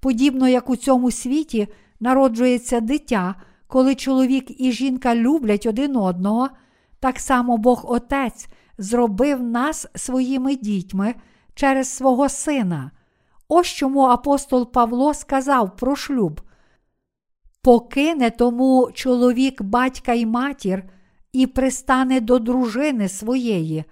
подібно 0.00 0.48
як 0.48 0.70
у 0.70 0.76
цьому 0.76 1.10
світі 1.10 1.68
народжується 2.00 2.80
дитя, 2.80 3.34
коли 3.66 3.94
чоловік 3.94 4.60
і 4.60 4.72
жінка 4.72 5.14
люблять 5.14 5.66
один 5.66 5.96
одного, 5.96 6.48
так 7.00 7.20
само 7.20 7.56
Бог 7.56 7.92
Отець 7.92 8.48
зробив 8.80 9.42
нас 9.42 9.86
своїми 9.94 10.56
дітьми 10.56 11.14
через 11.54 11.88
свого 11.88 12.28
Сина. 12.28 12.90
Ось 13.48 13.66
чому 13.66 14.00
апостол 14.00 14.72
Павло 14.72 15.14
сказав 15.14 15.76
про 15.76 15.96
шлюб. 15.96 16.40
Покине 17.62 18.30
тому 18.30 18.90
чоловік 18.94 19.62
батька 19.62 20.12
й 20.12 20.26
матір 20.26 20.84
і 21.32 21.46
пристане 21.46 22.20
до 22.20 22.38
дружини 22.38 23.08
своєї, 23.08 23.84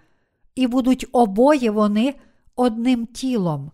і 0.54 0.66
будуть 0.66 1.06
обоє 1.12 1.70
вони 1.70 2.14
одним 2.56 3.06
тілом. 3.06 3.70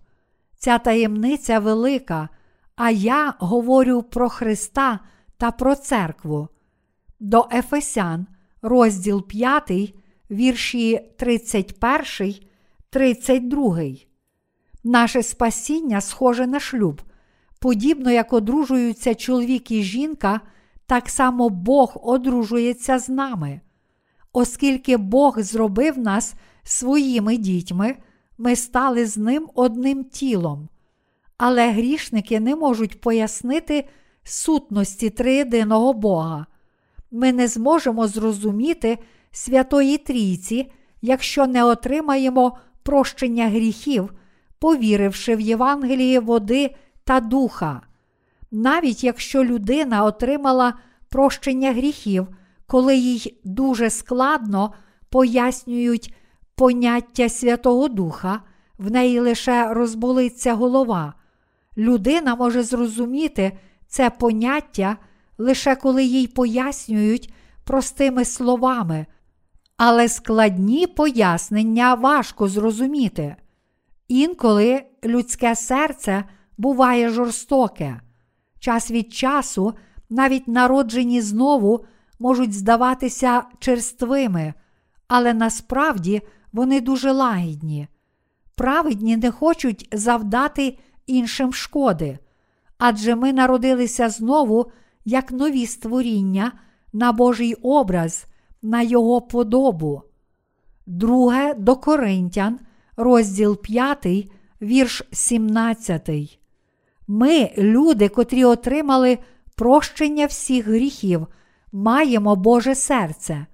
Ця 0.59 0.79
таємниця 0.79 1.59
велика, 1.59 2.29
а 2.77 2.91
я 2.91 3.35
говорю 3.39 4.03
про 4.03 4.29
Христа 4.29 5.01
та 5.37 5.51
про 5.51 5.75
церкву. 5.75 6.49
До 7.21 7.49
Ефесян, 7.53 8.27
розділ 8.63 9.27
5, 9.27 9.95
вірші 10.35 11.01
31, 11.17 12.35
32. 12.91 13.83
Наше 14.85 15.23
спасіння 15.23 16.01
схоже 16.01 16.47
на 16.47 16.61
шлюб. 16.61 17.03
Подібно 17.59 18.11
як 18.11 18.33
одружуються 18.33 19.15
чоловік 19.15 19.71
і 19.71 19.83
жінка, 19.83 20.41
так 20.87 21.09
само 21.09 21.49
Бог 21.49 21.97
одружується 22.03 22.99
з 22.99 23.09
нами. 23.09 23.61
Оскільки 24.33 24.97
Бог 24.97 25.41
зробив 25.41 25.99
нас 25.99 26.35
своїми 26.63 27.37
дітьми, 27.37 27.97
ми 28.39 28.57
стали 28.57 29.07
з 29.07 29.17
ним 29.17 29.49
одним 29.55 30.05
тілом. 30.05 30.69
Але 31.37 31.71
грішники 31.71 32.41
не 32.41 32.57
можуть 32.57 33.01
пояснити 33.01 33.89
сутності 34.25 35.11
триєдиного 35.11 35.93
Бога. 35.93 36.47
Ми 37.11 37.33
не 37.33 37.49
зможемо 37.49 38.09
зрозуміти 38.09 38.99
Святої 39.37 39.99
Трійці, 39.99 40.73
якщо 41.03 41.47
не 41.47 41.65
отримаємо 41.65 42.59
прощення 42.83 43.49
гріхів, 43.49 44.13
повіривши 44.59 45.37
в 45.37 45.41
Євангеліє 45.41 46.21
води 46.21 46.75
та 47.05 47.21
духа. 47.21 47.81
Навіть 48.51 49.05
якщо 49.05 49.45
людина 49.45 50.05
отримала 50.05 50.75
прощення 51.09 51.73
гріхів, 51.73 52.27
коли 52.67 52.97
їй 52.97 53.41
дуже 53.45 53.91
складно 53.91 54.73
пояснюють 55.11 56.15
поняття 56.55 57.29
Святого 57.29 57.89
Духа, 57.89 58.41
в 58.79 58.91
неї 58.91 59.21
лише 59.21 59.75
розболиться 59.75 60.55
голова. 60.55 61.15
Людина 61.77 62.35
може 62.35 62.63
зрозуміти 62.63 63.53
це 63.87 64.11
поняття 64.11 64.97
лише 65.39 65.77
коли 65.77 66.05
їй 66.05 66.27
пояснюють 66.27 67.35
простими 67.65 68.25
словами, 68.25 69.07
але 69.77 70.09
складні 70.09 70.87
пояснення 70.87 71.95
важко 71.95 72.49
зрозуміти. 72.49 73.37
Інколи 74.09 74.83
людське 75.05 75.57
серце 75.57 76.25
буває 76.59 77.09
жорстоке. 77.09 78.01
Час 78.59 78.91
від 78.91 79.15
часу, 79.15 79.75
навіть 80.11 80.49
народжені 80.49 81.21
знову, 81.21 81.85
можуть 82.19 82.53
здаватися 82.53 83.43
черствими, 83.59 84.55
але 85.09 85.35
насправді 85.35 86.23
вони 86.53 86.81
дуже 86.81 87.13
лагідні. 87.13 87.89
Праведні 88.57 89.17
не 89.17 89.31
хочуть 89.31 89.89
завдати 89.93 90.79
іншим 91.07 91.53
шкоди, 91.53 92.19
адже 92.79 93.15
ми 93.15 93.33
народилися 93.33 94.09
знову 94.09 94.73
як 95.05 95.33
нові 95.33 95.67
створіння 95.67 96.53
на 96.93 97.13
Божий 97.13 97.55
образ, 97.55 98.27
на 98.65 98.83
Його 98.83 99.21
подобу. 99.21 100.03
Друге 100.87 101.55
до 101.55 101.77
Коринтян, 101.77 102.59
розділ 102.97 103.57
5, 103.63 104.07
вірш 104.63 105.03
17. 105.13 106.11
Ми, 107.09 107.51
люди, 107.59 108.09
котрі 108.09 108.45
отримали 108.45 109.19
прощення 109.57 110.27
всіх 110.27 110.67
гріхів, 110.67 111.27
маємо 111.73 112.37
Боже 112.37 112.75
серце. 112.75 113.47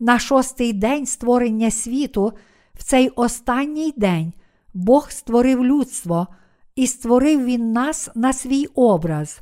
На 0.00 0.18
шостий 0.18 0.72
день 0.72 1.06
створення 1.06 1.70
світу, 1.70 2.32
в 2.74 2.84
цей 2.84 3.08
останній 3.08 3.92
день, 3.96 4.32
Бог 4.74 5.10
створив 5.10 5.64
людство 5.64 6.26
і 6.76 6.86
створив 6.86 7.44
Він 7.44 7.72
нас 7.72 8.10
на 8.14 8.32
свій 8.32 8.66
образ. 8.74 9.40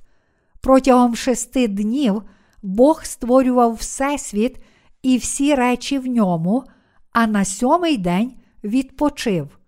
Протягом 0.60 1.16
шести 1.16 1.68
днів 1.68 2.22
Бог 2.62 3.04
створював 3.04 3.74
Всесвіт 3.74 4.60
і 5.02 5.16
всі 5.16 5.54
речі 5.54 5.98
в 5.98 6.06
ньому, 6.06 6.64
а 7.12 7.26
на 7.26 7.44
сьомий 7.44 7.96
день 7.96 8.34
відпочив. 8.64 9.58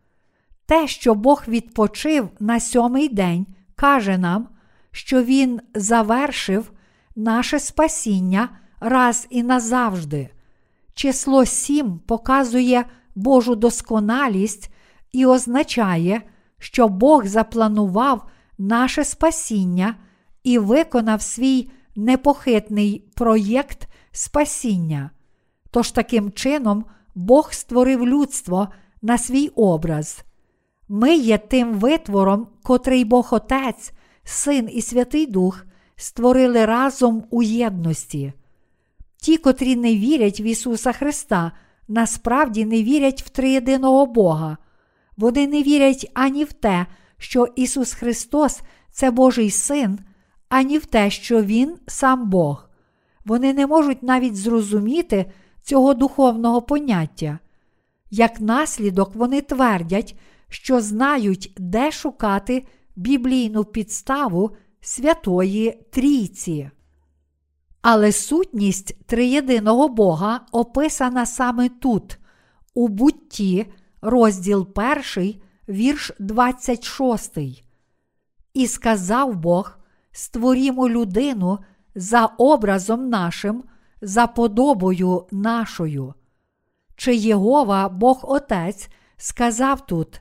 Те, 0.66 0.86
що 0.88 1.14
Бог 1.14 1.44
відпочив 1.48 2.28
на 2.40 2.60
сьомий 2.60 3.08
день, 3.08 3.46
каже 3.76 4.18
нам, 4.18 4.48
що 4.90 5.22
Він 5.22 5.60
завершив 5.74 6.72
наше 7.16 7.58
спасіння 7.58 8.48
раз 8.80 9.26
і 9.30 9.42
назавжди. 9.42 10.30
Число 10.94 11.44
сім 11.44 11.98
показує 11.98 12.84
Божу 13.14 13.54
досконалість 13.54 14.74
і 15.12 15.26
означає, 15.26 16.22
що 16.58 16.88
Бог 16.88 17.26
запланував 17.26 18.30
наше 18.58 19.04
спасіння 19.04 19.94
і 20.44 20.58
виконав 20.58 21.22
свій 21.22 21.70
непохитний 21.96 23.10
проєкт 23.14 23.88
спасіння. 24.12 25.10
Тож 25.72 25.90
таким 25.90 26.32
чином 26.32 26.84
Бог 27.14 27.52
створив 27.52 28.06
людство 28.06 28.68
на 29.02 29.18
свій 29.18 29.48
образ. 29.48 30.24
Ми 30.88 31.14
є 31.14 31.38
тим 31.38 31.74
витвором, 31.74 32.46
котрий 32.62 33.04
Бог 33.04 33.28
Отець, 33.30 33.92
Син 34.24 34.68
і 34.72 34.82
Святий 34.82 35.26
Дух 35.26 35.66
створили 35.96 36.64
разом 36.64 37.24
у 37.30 37.42
єдності. 37.42 38.32
Ті, 39.16 39.36
котрі 39.36 39.76
не 39.76 39.96
вірять 39.96 40.40
в 40.40 40.42
Ісуса 40.42 40.92
Христа, 40.92 41.52
насправді 41.88 42.64
не 42.64 42.82
вірять 42.82 43.22
в 43.22 43.28
триєдиного 43.28 44.06
Бога. 44.06 44.56
Вони 45.16 45.46
не 45.46 45.62
вірять 45.62 46.10
ані 46.14 46.44
в 46.44 46.52
те, 46.52 46.86
що 47.18 47.48
Ісус 47.56 47.92
Христос 47.92 48.60
це 48.90 49.10
Божий 49.10 49.50
Син, 49.50 49.98
ані 50.48 50.78
в 50.78 50.86
те, 50.86 51.10
що 51.10 51.42
Він 51.42 51.76
сам 51.86 52.30
Бог. 52.30 52.68
Вони 53.24 53.52
не 53.52 53.66
можуть 53.66 54.02
навіть 54.02 54.36
зрозуміти 54.36 55.26
цього 55.62 55.94
духовного 55.94 56.62
поняття. 56.62 57.38
Як 58.10 58.40
наслідок, 58.40 59.14
вони 59.14 59.40
твердять, 59.40 60.18
що 60.48 60.80
знають, 60.80 61.54
де 61.58 61.92
шукати 61.92 62.66
біблійну 62.96 63.64
підставу 63.64 64.50
Святої 64.80 65.78
Трійці. 65.90 66.70
Але 67.82 68.12
сутність 68.12 69.06
триєдиного 69.06 69.88
Бога 69.88 70.40
описана 70.52 71.26
саме 71.26 71.68
тут, 71.68 72.18
у 72.74 72.88
бутті, 72.88 73.66
розділ 74.02 74.68
1, 75.16 75.34
вірш 75.68 76.12
26. 76.18 77.38
І 78.54 78.66
сказав 78.66 79.36
Бог: 79.36 79.78
створімо 80.12 80.88
людину 80.88 81.58
за 81.94 82.26
образом 82.26 83.08
нашим, 83.08 83.64
за 84.02 84.26
подобою 84.26 85.26
нашою. 85.30 86.14
Чи 86.96 87.14
Єгова 87.16 87.88
Бог 87.88 88.20
Отець 88.22 88.88
сказав 89.16 89.86
тут: 89.86 90.20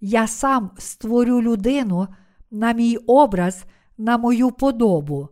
Я 0.00 0.26
сам 0.26 0.70
створю 0.78 1.42
людину 1.42 2.08
на 2.50 2.72
мій 2.72 2.96
образ, 2.96 3.64
на 3.98 4.18
мою 4.18 4.50
подобу. 4.50 5.28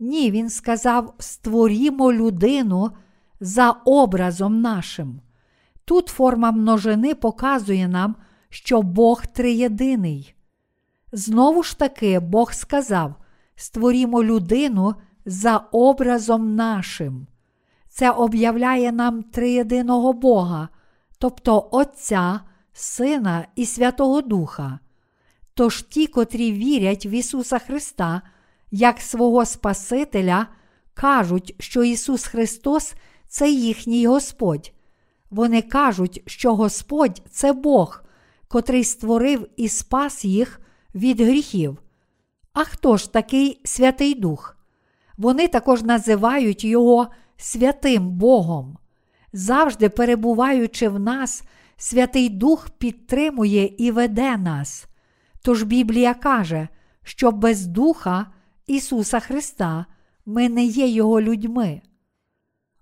Ні, 0.00 0.30
він 0.30 0.50
сказав: 0.50 1.14
створімо 1.18 2.12
людину 2.12 2.90
за 3.40 3.70
образом 3.70 4.60
нашим. 4.60 5.20
Тут 5.84 6.08
форма 6.08 6.50
множини 6.50 7.14
показує 7.14 7.88
нам, 7.88 8.16
що 8.48 8.82
Бог 8.82 9.26
триєдиний. 9.26 10.34
Знову 11.12 11.62
ж 11.62 11.78
таки, 11.78 12.20
Бог 12.20 12.52
сказав: 12.52 13.14
створімо 13.56 14.24
людину 14.24 14.94
за 15.28 15.56
образом 15.56 16.54
нашим. 16.54 17.26
Це 17.88 18.10
об'являє 18.10 18.92
нам 18.92 19.22
триєдиного 19.22 20.12
Бога, 20.12 20.68
тобто 21.18 21.68
Отця, 21.72 22.40
Сина 22.72 23.46
і 23.54 23.66
Святого 23.66 24.20
Духа. 24.20 24.78
Тож 25.54 25.82
ті, 25.82 26.06
котрі 26.06 26.52
вірять 26.52 27.06
в 27.06 27.08
Ісуса 27.08 27.58
Христа 27.58 28.22
як 28.70 29.00
свого 29.00 29.44
Спасителя, 29.44 30.46
кажуть, 30.94 31.54
що 31.58 31.84
Ісус 31.84 32.26
Христос 32.26 32.94
це 33.28 33.50
їхній 33.50 34.06
Господь. 34.06 34.72
Вони 35.30 35.62
кажуть, 35.62 36.22
що 36.26 36.54
Господь 36.54 37.22
це 37.30 37.52
Бог, 37.52 38.02
котрий 38.48 38.84
створив 38.84 39.48
і 39.56 39.68
спас 39.68 40.24
їх 40.24 40.60
від 40.94 41.20
гріхів. 41.20 41.78
А 42.52 42.64
хто 42.64 42.96
ж 42.96 43.12
такий 43.12 43.60
Святий 43.64 44.14
Дух? 44.14 44.57
Вони 45.18 45.48
також 45.48 45.82
називають 45.82 46.64
Його 46.64 47.06
святим 47.36 48.10
Богом. 48.10 48.78
Завжди 49.32 49.88
перебуваючи 49.88 50.88
в 50.88 51.00
нас, 51.00 51.42
Святий 51.76 52.28
Дух 52.28 52.70
підтримує 52.70 53.74
і 53.78 53.90
веде 53.90 54.36
нас. 54.36 54.86
Тож 55.42 55.62
Біблія 55.62 56.14
каже, 56.14 56.68
що 57.02 57.32
без 57.32 57.66
Духа 57.66 58.26
Ісуса 58.66 59.20
Христа 59.20 59.86
ми 60.26 60.48
не 60.48 60.64
є 60.64 60.88
Його 60.88 61.20
людьми. 61.20 61.80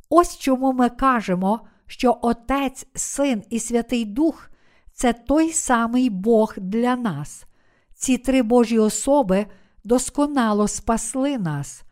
Ось 0.09 0.39
чому 0.39 0.73
ми 0.73 0.89
кажемо, 0.89 1.61
що 1.87 2.19
Отець, 2.23 2.87
Син 2.95 3.43
і 3.51 3.61
Святий 3.61 4.05
Дух 4.05 4.51
це 4.93 5.13
той 5.13 5.53
самий 5.53 6.11
Бог 6.11 6.55
для 6.57 6.97
нас. 6.97 7.45
Ці 7.95 8.19
три 8.19 8.43
Божі 8.43 8.79
особи 8.79 9.47
досконало 9.85 10.69
спасли 10.69 11.39
нас. 11.39 11.86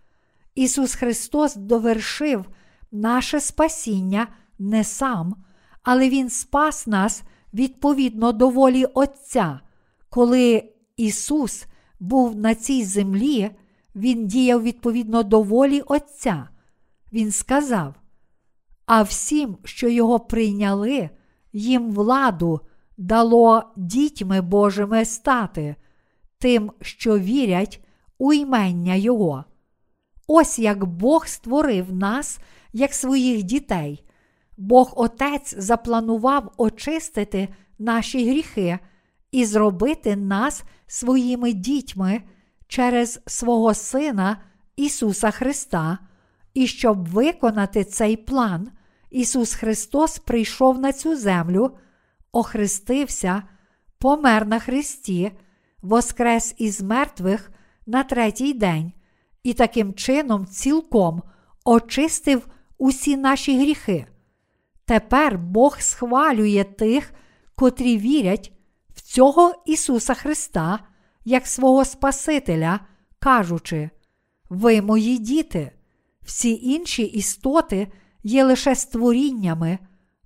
Ісус 0.54 0.94
Христос 0.94 1.56
довершив 1.56 2.44
наше 2.92 3.40
спасіння 3.40 4.26
не 4.58 4.84
сам, 4.84 5.34
але 5.82 6.08
Він 6.08 6.30
спас 6.30 6.86
нас 6.86 7.22
відповідно 7.54 8.32
до 8.32 8.48
волі 8.48 8.84
Отця. 8.84 9.60
Коли 10.10 10.72
Ісус 10.96 11.66
був 12.00 12.36
на 12.36 12.54
цій 12.54 12.84
землі, 12.84 13.50
Він 13.94 14.26
діяв 14.26 14.62
відповідно 14.62 15.22
до 15.22 15.42
волі 15.42 15.80
Отця. 15.80 16.48
Він 17.12 17.32
сказав: 17.32 17.94
А 18.86 19.02
всім, 19.02 19.56
що 19.64 19.88
його 19.88 20.20
прийняли, 20.20 21.10
їм 21.52 21.90
владу 21.90 22.60
дало 22.96 23.62
дітьми 23.76 24.40
Божими 24.40 25.04
стати, 25.04 25.76
тим, 26.38 26.72
що 26.80 27.18
вірять 27.18 27.84
у 28.18 28.32
імення 28.32 28.94
Його. 28.94 29.44
Ось 30.26 30.58
як 30.58 30.84
Бог 30.84 31.26
створив 31.26 31.92
нас 31.92 32.38
як 32.72 32.94
своїх 32.94 33.42
дітей. 33.42 34.04
Бог 34.56 34.92
Отець 34.96 35.54
запланував 35.58 36.52
очистити 36.56 37.48
наші 37.78 38.30
гріхи 38.30 38.78
і 39.32 39.44
зробити 39.44 40.16
нас 40.16 40.64
своїми 40.86 41.52
дітьми 41.52 42.22
через 42.68 43.20
свого 43.26 43.74
Сина 43.74 44.42
Ісуса 44.76 45.30
Христа. 45.30 45.98
І 46.54 46.66
щоб 46.66 47.08
виконати 47.08 47.84
цей 47.84 48.16
план, 48.16 48.70
Ісус 49.10 49.54
Христос 49.54 50.18
прийшов 50.18 50.78
на 50.78 50.92
цю 50.92 51.16
землю, 51.16 51.76
охрестився, 52.32 53.42
помер 53.98 54.46
на 54.46 54.58
Христі, 54.58 55.32
воскрес 55.82 56.54
із 56.58 56.80
мертвих 56.80 57.50
на 57.86 58.02
третій 58.02 58.52
день 58.52 58.92
і 59.44 59.54
таким 59.54 59.94
чином 59.94 60.46
цілком 60.46 61.22
очистив 61.64 62.46
усі 62.78 63.16
наші 63.16 63.58
гріхи. 63.58 64.06
Тепер 64.84 65.38
Бог 65.38 65.80
схвалює 65.80 66.64
тих, 66.64 67.14
котрі 67.54 67.98
вірять 67.98 68.52
в 68.94 69.00
цього 69.00 69.54
Ісуса 69.66 70.14
Христа 70.14 70.78
як 71.24 71.46
свого 71.46 71.84
Спасителя, 71.84 72.80
кажучи: 73.18 73.90
Ви 74.50 74.82
мої 74.82 75.18
діти, 75.18 75.72
всі 76.22 76.54
інші 76.62 77.02
істоти 77.02 77.88
є 78.22 78.44
лише 78.44 78.74
створіннями, 78.74 79.78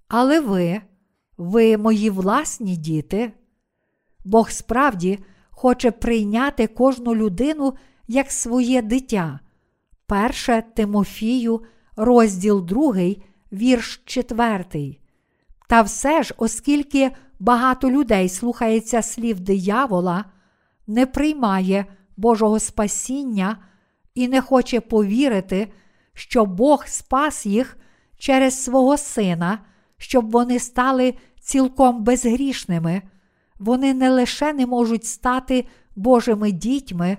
але 0.09 0.41
ви, 0.41 0.81
ви 1.37 1.77
мої 1.77 2.11
власні 2.11 2.77
діти. 2.77 3.33
Бог 4.25 4.51
справді 4.51 5.19
хоче 5.51 5.91
прийняти 5.91 6.66
кожну 6.66 7.14
людину 7.14 7.75
як 8.09 8.32
своє 8.32 8.82
дитя. 8.82 9.40
Перше 10.06 10.62
Тимофію, 10.74 11.62
розділ 11.96 12.66
2, 12.66 12.94
вірш 13.52 14.02
4. 14.04 14.96
Та 15.68 15.82
все 15.82 16.22
ж, 16.22 16.34
оскільки 16.36 17.11
багато 17.38 17.90
людей 17.90 18.28
слухається 18.28 19.02
слів 19.02 19.40
диявола, 19.40 20.24
не 20.86 21.06
приймає 21.06 21.86
Божого 22.16 22.59
спасіння 22.59 23.59
і 24.14 24.28
не 24.28 24.40
хоче 24.40 24.80
повірити, 24.80 25.72
що 26.14 26.44
Бог 26.46 26.86
спас 26.86 27.46
їх 27.46 27.76
через 28.18 28.64
свого 28.64 28.96
Сина, 28.96 29.59
щоб 29.96 30.30
вони 30.30 30.59
стали 30.59 31.14
цілком 31.40 32.04
безгрішними, 32.04 33.02
вони 33.59 33.94
не 33.94 34.11
лише 34.11 34.52
не 34.52 34.66
можуть 34.66 35.04
стати 35.04 35.66
Божими 35.96 36.52
дітьми, 36.52 37.16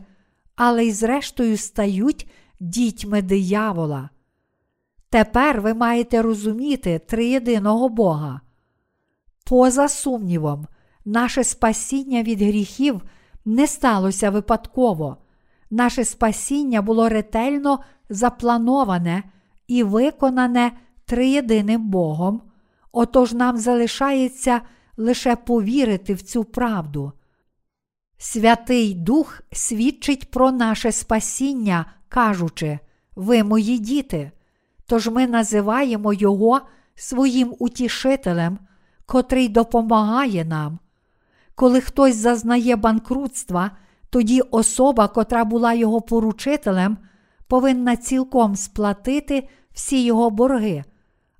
але 0.60 0.86
й 0.86 0.91
зрештою 0.91 1.57
стають 1.57 2.30
дітьми 2.60 3.22
диявола. 3.22 4.10
Тепер 5.10 5.62
ви 5.62 5.74
маєте 5.74 6.22
розуміти 6.22 6.99
триєдиного 6.99 7.89
Бога. 7.89 8.41
Поза 9.45 9.88
сумнівом, 9.88 10.68
наше 11.05 11.43
спасіння 11.43 12.24
від 12.24 12.41
гріхів 12.41 13.01
не 13.45 13.68
сталося 13.68 14.30
випадково. 14.30 15.18
Наше 15.70 16.05
спасіння 16.05 16.82
було 16.82 17.10
ретельно 17.10 17.80
заплановане 18.10 19.24
і 19.68 19.84
виконане 19.84 20.72
триєдиним 21.05 21.89
Богом, 21.89 22.41
отож 22.91 23.34
нам 23.34 23.57
залишається 23.57 24.62
лише 24.97 25.36
повірити 25.36 26.14
в 26.14 26.22
цю 26.22 26.43
правду. 26.43 27.14
Святий 28.22 28.93
Дух 28.93 29.41
свідчить 29.51 30.32
про 30.32 30.51
наше 30.51 30.91
спасіння, 30.91 31.86
кажучи, 32.09 32.80
ви 33.15 33.43
мої 33.43 33.80
діти. 33.80 34.32
Тож 34.86 35.07
ми 35.07 35.28
називаємо 35.28 36.13
Його 36.13 36.61
своїм 36.95 37.55
утішителем, 37.59 38.59
котрий 39.05 39.49
допомагає 39.49 40.45
нам. 40.45 40.80
Коли 41.55 41.82
хтось 41.82 42.15
зазнає 42.15 42.76
банкрутства, 42.76 43.72
тоді 44.09 44.41
особа, 44.41 45.07
котра 45.07 45.45
була 45.45 45.74
його 45.74 46.01
поручителем, 46.01 46.97
повинна 47.47 47.95
цілком 47.95 48.55
сплатити 48.55 49.49
всі 49.74 50.03
його 50.03 50.30
борги. 50.30 50.84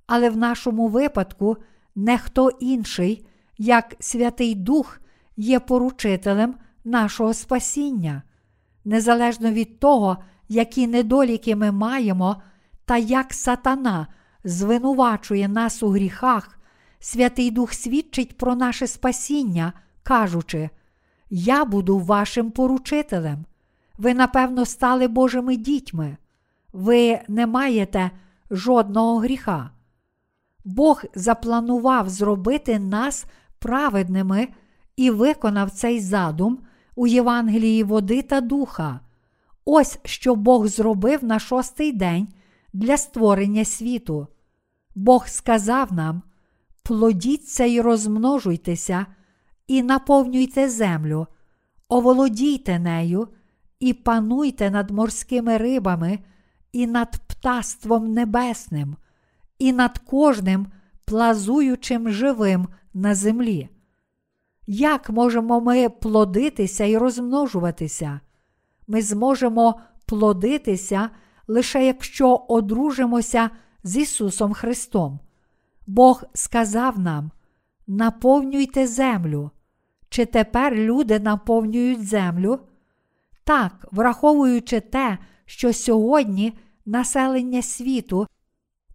Але 0.06 0.30
в 0.30 0.36
нашому 0.36 0.88
випадку 0.88 1.56
не 1.94 2.18
хто 2.18 2.50
інший, 2.50 3.26
як 3.58 3.96
Святий 3.98 4.54
Дух, 4.54 5.00
є 5.36 5.60
поручителем 5.60 6.54
нашого 6.84 7.34
спасіння. 7.34 8.22
Незалежно 8.84 9.50
від 9.50 9.80
того, 9.80 10.16
які 10.48 10.86
недоліки 10.86 11.56
ми 11.56 11.72
маємо, 11.72 12.42
та 12.84 12.96
як 12.96 13.34
сатана 13.34 14.06
звинувачує 14.44 15.48
нас 15.48 15.82
у 15.82 15.88
гріхах, 15.88 16.58
Святий 17.00 17.50
Дух 17.50 17.72
свідчить 17.72 18.36
про 18.36 18.54
наше 18.54 18.86
спасіння, 18.86 19.72
кажучи: 20.02 20.70
Я 21.30 21.64
буду 21.64 21.98
вашим 21.98 22.50
поручителем. 22.50 23.44
Ви, 23.98 24.14
напевно, 24.14 24.66
стали 24.66 25.08
Божими 25.08 25.56
дітьми. 25.56 26.16
Ви 26.72 27.20
не 27.28 27.46
маєте 27.46 28.10
жодного 28.50 29.18
гріха. 29.18 29.70
Бог 30.64 31.02
запланував 31.14 32.08
зробити 32.08 32.78
нас 32.78 33.24
праведними 33.58 34.48
і 34.96 35.10
виконав 35.10 35.70
цей 35.70 36.00
задум 36.00 36.58
у 37.00 37.06
Євангелії 37.06 37.82
води 37.82 38.22
та 38.22 38.40
духа. 38.40 39.00
Ось 39.64 39.98
що 40.04 40.34
Бог 40.34 40.66
зробив 40.66 41.24
на 41.24 41.38
шостий 41.38 41.92
день 41.92 42.28
для 42.72 42.96
створення 42.96 43.64
світу. 43.64 44.26
Бог 44.94 45.28
сказав 45.28 45.92
нам: 45.92 46.22
плодіться 46.82 47.64
й 47.64 47.80
розмножуйтеся, 47.80 49.06
і 49.66 49.82
наповнюйте 49.82 50.68
землю, 50.68 51.26
оволодійте 51.88 52.78
нею, 52.78 53.28
і 53.78 53.92
пануйте 53.92 54.70
над 54.70 54.90
морськими 54.90 55.56
рибами, 55.56 56.18
і 56.72 56.86
над 56.86 57.18
птаством 57.26 58.12
небесним, 58.12 58.96
і 59.58 59.72
над 59.72 59.98
кожним 59.98 60.66
плазуючим 61.04 62.10
живим 62.10 62.68
на 62.94 63.14
землі. 63.14 63.68
Як 64.72 65.10
можемо 65.10 65.60
ми 65.60 65.88
плодитися 65.88 66.84
і 66.84 66.96
розмножуватися? 66.96 68.20
Ми 68.86 69.02
зможемо 69.02 69.80
плодитися 70.06 71.10
лише 71.48 71.86
якщо 71.86 72.44
одружимося 72.48 73.50
з 73.84 73.96
Ісусом 73.96 74.52
Христом. 74.52 75.20
Бог 75.86 76.24
сказав 76.34 76.98
нам: 76.98 77.30
наповнюйте 77.86 78.86
землю. 78.86 79.50
Чи 80.08 80.26
тепер 80.26 80.74
люди 80.74 81.20
наповнюють 81.20 82.08
землю? 82.08 82.58
Так, 83.44 83.88
враховуючи 83.92 84.80
те, 84.80 85.18
що 85.44 85.72
сьогодні 85.72 86.58
населення 86.86 87.62
світу 87.62 88.26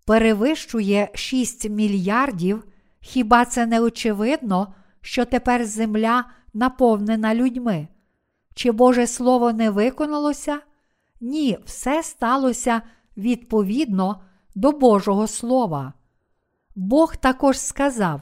перевищує 0.06 1.10
6 1.14 1.70
мільярдів, 1.70 2.64
хіба 3.00 3.46
це 3.46 3.66
не 3.66 3.82
очевидно, 3.82 4.74
що 5.06 5.26
тепер 5.26 5.66
земля 5.66 6.26
наповнена 6.54 7.36
людьми? 7.36 7.88
Чи 8.54 8.72
Боже 8.72 9.08
Слово 9.08 9.54
не 9.54 9.70
виконалося? 9.70 10.60
Ні, 11.22 11.58
все 11.66 12.04
сталося 12.04 12.82
відповідно 13.18 14.22
до 14.56 14.72
Божого 14.72 15.28
Слова. 15.28 15.94
Бог 16.76 17.16
також 17.16 17.60
сказав: 17.60 18.22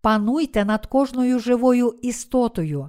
пануйте 0.00 0.64
над 0.64 0.86
кожною 0.86 1.38
живою 1.38 1.98
істотою. 2.02 2.88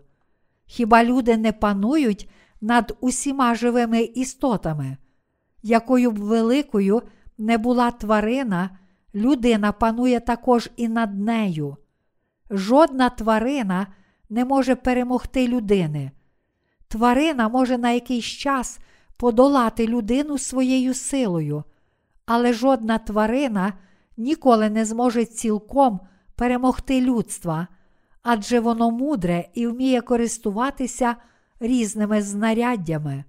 Хіба 0.65 1.03
люди 1.03 1.37
не 1.37 1.51
панують 1.51 2.29
над 2.61 2.97
усіма 3.01 3.55
живими 3.55 4.01
істотами? 4.01 4.97
Якою 5.63 6.11
б 6.11 6.17
великою 6.17 7.01
не 7.37 7.57
була 7.57 7.91
тварина, 7.91 8.69
людина 9.15 9.71
панує 9.71 10.19
також 10.19 10.69
і 10.75 10.87
над 10.87 11.19
нею. 11.19 11.77
Жодна 12.49 13.09
тварина 13.09 13.87
не 14.29 14.45
може 14.45 14.75
перемогти 14.75 15.47
людини. 15.47 16.11
Тварина 16.87 17.49
може 17.49 17.77
на 17.77 17.91
якийсь 17.91 18.25
час 18.25 18.79
подолати 19.17 19.87
людину 19.87 20.37
своєю 20.37 20.93
силою, 20.93 21.63
але 22.25 22.53
жодна 22.53 22.97
тварина 22.97 23.73
ніколи 24.17 24.69
не 24.69 24.85
зможе 24.85 25.25
цілком 25.25 25.99
перемогти 26.35 27.01
людства, 27.01 27.67
адже 28.23 28.59
воно 28.59 28.91
мудре 28.91 29.49
і 29.53 29.67
вміє 29.67 30.01
користуватися 30.01 31.15
різними 31.59 32.21
знаряддями. 32.21 33.23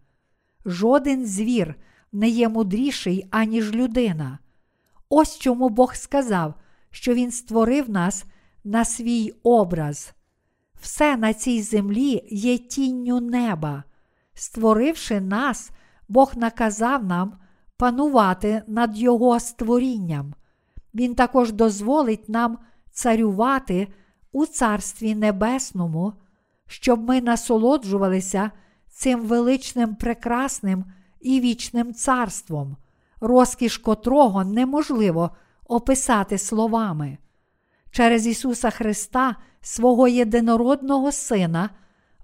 Жоден 0.67 1.27
звір 1.27 1.75
не 2.13 2.29
є 2.29 2.49
мудріший, 2.49 3.27
аніж 3.31 3.73
людина. 3.73 4.39
Ось 5.09 5.39
чому 5.39 5.69
Бог 5.69 5.95
сказав, 5.95 6.55
що 6.91 7.15
Він 7.15 7.31
створив 7.31 7.91
нас 7.91 8.25
на 8.67 8.85
свій 8.85 9.33
образ. 9.43 10.13
Все 10.81 11.17
на 11.17 11.35
цій 11.35 11.63
землі 11.63 12.23
є 12.31 12.59
тінню 12.59 13.21
неба. 13.21 13.85
Створивши 14.35 15.21
нас, 15.21 15.71
Бог 16.09 16.33
наказав 16.37 17.05
нам 17.05 17.39
панувати 17.77 18.63
над 18.67 18.99
Його 18.99 19.41
створінням. 19.41 20.35
Він 20.95 21.15
також 21.15 21.53
дозволить 21.53 22.29
нам 22.29 22.59
царювати 22.91 23.89
у 24.33 24.47
Царстві 24.47 25.15
Небесному, 25.15 26.13
щоб 26.67 27.09
ми 27.09 27.21
насолоджувалися 27.21 28.51
цим 28.89 29.21
величним, 29.21 29.95
прекрасним 29.95 30.85
і 31.21 31.41
вічним 31.41 31.95
царством, 31.95 32.77
розкіш 33.21 33.79
котрого 33.79 34.45
неможливо 34.45 35.31
описати 35.67 36.39
словами. 36.39 37.19
Через 37.97 38.27
Ісуса 38.27 38.71
Христа, 38.71 39.37
свого 39.61 40.09
єдинородного 40.09 41.13
Сина, 41.13 41.71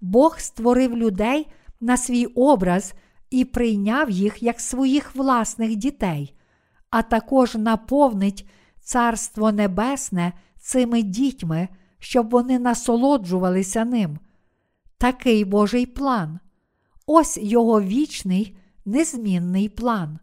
Бог 0.01 0.39
створив 0.39 0.97
людей 0.97 1.47
на 1.81 1.97
свій 1.97 2.27
образ 2.27 2.95
і 3.31 3.45
прийняв 3.45 4.11
їх 4.11 4.43
як 4.43 4.61
своїх 4.61 5.17
власних 5.17 5.77
дітей, 5.77 6.35
а 6.91 7.03
також 7.03 7.55
наповнить 7.55 8.49
Царство 8.81 9.53
Небесне 9.53 10.33
цими 10.61 11.03
дітьми, 11.03 11.69
щоб 11.99 12.31
вони 12.31 12.59
насолоджувалися 12.59 13.85
ним. 13.85 14.19
Такий 14.99 15.45
Божий 15.45 15.87
план. 15.87 16.39
Ось 17.07 17.39
його 17.43 17.83
вічний, 17.83 18.57
незмінний 18.85 19.69
план. 19.69 20.19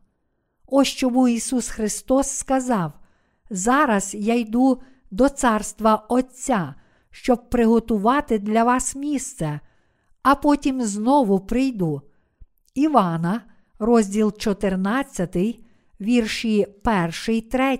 Ось 0.67 0.87
чому 0.87 1.27
Ісус 1.27 1.69
Христос 1.69 2.29
сказав: 2.29 2.93
Зараз 3.49 4.15
я 4.15 4.35
йду 4.35 4.81
до 5.11 5.29
царства 5.29 5.95
Отця, 5.95 6.75
щоб 7.11 7.49
приготувати 7.49 8.39
для 8.39 8.63
вас 8.63 8.95
місце, 8.95 9.59
а 10.23 10.35
потім 10.35 10.81
знову 10.81 11.39
прийду. 11.39 12.01
Івана, 12.73 13.41
розділ 13.79 14.37
14, 14.37 15.37
вірші 16.01 16.67
1, 17.27 17.41
3. 17.49 17.79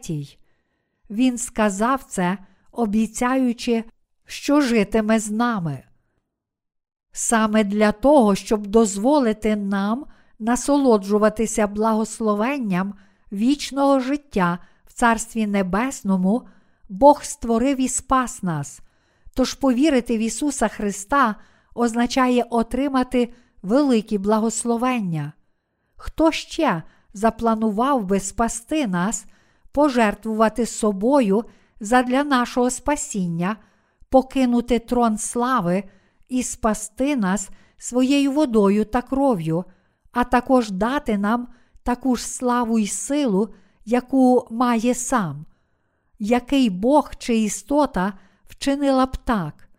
Він 1.10 1.38
сказав 1.38 2.04
це, 2.04 2.38
обіцяючи, 2.72 3.84
що 4.26 4.62
житиме 4.62 5.20
з 5.20 5.32
нами. 5.32 5.84
Саме 7.12 7.64
для 7.64 7.92
того, 7.92 8.36
щоб 8.36 8.68
дозволити 8.68 9.56
нам 9.56 10.06
насолоджуватися 10.40 11.68
благословенням 11.68 12.94
вічного 13.32 14.00
життя 14.00 14.60
в 14.86 14.94
Царстві 14.94 15.48
Небесному, 15.48 16.48
Бог 16.90 17.24
створив 17.24 17.82
і 17.82 17.88
спас 17.88 18.44
нас. 18.44 18.82
Тож 19.34 19.54
повірити 19.54 20.18
в 20.18 20.20
Ісуса 20.20 20.68
Христа 20.68 21.36
означає 21.76 22.46
отримати 22.50 23.34
великі 23.62 24.18
благословення. 24.18 25.34
Хто 25.96 26.32
ще 26.32 26.84
запланував 27.14 28.06
би 28.06 28.20
спасти 28.20 28.88
нас, 28.88 29.26
пожертвувати 29.72 30.66
собою 30.66 31.44
задля 31.80 32.24
нашого 32.24 32.70
спасіння, 32.70 33.56
покинути 34.10 34.80
трон 34.80 35.18
слави 35.18 35.84
і 36.30 36.44
спасти 36.44 37.16
нас 37.16 37.50
своєю 37.78 38.32
водою 38.32 38.86
та 38.86 39.02
кров'ю, 39.02 39.64
а 40.12 40.24
також 40.24 40.72
дати 40.72 41.18
нам 41.18 41.48
таку 41.84 42.16
ж 42.16 42.28
славу 42.28 42.80
й 42.80 42.88
силу, 42.88 43.54
яку 43.86 44.48
має 44.52 44.94
сам. 44.94 45.46
Який 46.20 46.70
Бог 46.70 47.12
чи 47.18 47.38
істота 47.38 48.14
вчинила 48.48 49.06
б 49.06 49.18
так? 49.18 49.70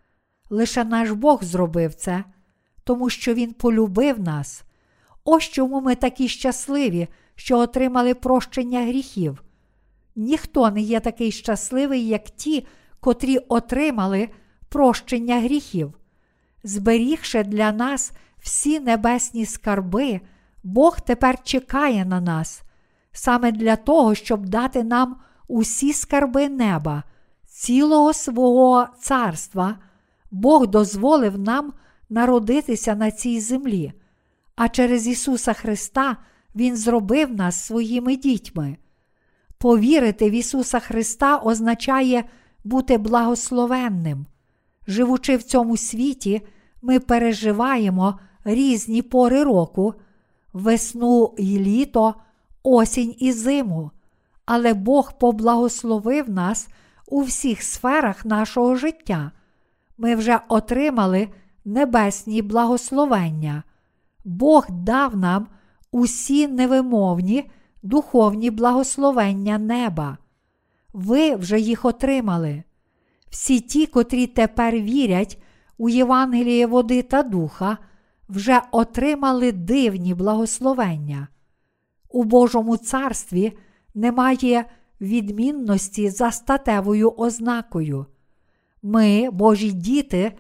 Лише 0.51 0.85
наш 0.85 1.11
Бог 1.11 1.45
зробив 1.45 1.95
це, 1.95 2.25
тому 2.85 3.11
що 3.11 3.35
Він 3.35 3.53
полюбив 3.53 4.21
нас. 4.21 4.65
Ось 5.25 5.45
чому 5.45 5.81
ми 5.81 5.95
такі 5.95 6.29
щасливі, 6.29 7.09
що 7.35 7.59
отримали 7.59 8.15
прощення 8.15 8.83
гріхів. 8.87 9.43
Ніхто 10.17 10.71
не 10.71 10.81
є 10.81 11.01
такий 11.01 11.33
щасливий, 11.33 12.09
як 12.09 12.25
ті, 12.25 12.67
котрі 13.01 13.39
отримали 13.39 14.29
прощення 14.69 15.41
гріхів. 15.41 15.95
Зберігши 16.65 17.45
для 17.45 17.73
нас 17.73 18.13
всі 18.39 18.81
небесні 18.81 19.47
скарби, 19.47 20.21
Бог 20.63 21.01
тепер 21.01 21.43
чекає 21.43 22.05
на 22.05 22.21
нас, 22.21 22.63
саме 23.13 23.53
для 23.53 23.77
того, 23.77 24.15
щоб 24.15 24.47
дати 24.47 24.85
нам 24.85 25.17
усі 25.51 25.93
скарби 25.93 26.49
неба, 26.49 27.03
цілого 27.47 28.13
свого 28.13 28.87
царства, 29.01 29.79
Бог 30.31 30.67
дозволив 30.67 31.39
нам 31.39 31.73
народитися 32.11 32.95
на 32.95 33.11
цій 33.11 33.41
землі, 33.41 33.93
а 34.57 34.69
через 34.69 35.07
Ісуса 35.07 35.53
Христа 35.53 36.17
Він 36.55 36.77
зробив 36.77 37.35
нас 37.35 37.65
своїми 37.65 38.17
дітьми. 38.17 38.77
Повірити 39.59 40.31
в 40.31 40.33
Ісуса 40.33 40.81
Христа 40.81 41.37
означає 41.37 42.25
бути 42.65 42.99
благословенним. 42.99 44.27
Живучи 44.87 45.37
в 45.37 45.43
цьому 45.43 45.77
світі, 45.77 46.43
ми 46.83 47.01
переживаємо 47.01 48.19
різні 48.45 49.03
пори 49.03 49.45
року, 49.45 49.95
весну 50.53 51.35
і 51.39 51.59
літо, 51.59 52.15
осінь 52.63 53.15
і 53.19 53.33
зиму, 53.33 53.91
але 54.53 54.75
Бог 54.75 55.13
поблагословив 55.19 56.31
нас 56.31 56.69
у 57.07 57.23
всіх 57.23 57.63
сферах 57.63 58.25
нашого 58.25 58.77
життя. 58.77 59.33
Ми 59.99 60.17
вже 60.17 60.41
отримали 60.49 61.29
небесні 61.65 62.43
благословення. 62.43 63.63
Бог 64.25 64.67
дав 64.71 65.17
нам 65.17 65.47
усі 65.91 66.49
невимовні 66.49 67.51
духовні 67.83 68.51
благословення 68.51 69.59
неба. 69.59 70.19
Ви 70.93 71.37
вже 71.37 71.61
їх 71.61 71.85
отримали. 71.85 72.63
Всі 73.29 73.61
ті, 73.61 73.87
котрі 73.87 74.27
тепер 74.27 74.75
вірять 74.75 75.43
у 75.79 75.89
Євангеліє 75.89 76.67
води 76.67 77.03
та 77.03 77.23
духа, 77.23 77.79
вже 78.29 78.63
отримали 78.73 79.53
дивні 79.53 80.15
благословення. 80.15 81.29
У 82.09 82.25
Божому 82.25 82.77
царстві 82.77 83.53
немає 83.95 84.65
відмінності 85.01 86.11
за 86.11 86.31
статевою 86.31 87.11
ознакою. 87.17 88.07
Ми, 88.83 89.31
Божі 89.31 89.73
діти, 89.73 90.33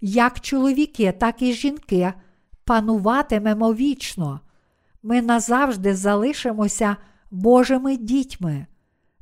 як 0.00 0.40
чоловіки, 0.40 1.12
так 1.12 1.42
і 1.42 1.52
жінки, 1.52 2.12
пануватимемо 2.64 3.74
вічно. 3.74 4.40
Ми 5.02 5.22
назавжди 5.22 5.94
залишимося 5.94 6.96
Божими 7.30 7.96
дітьми. 7.96 8.66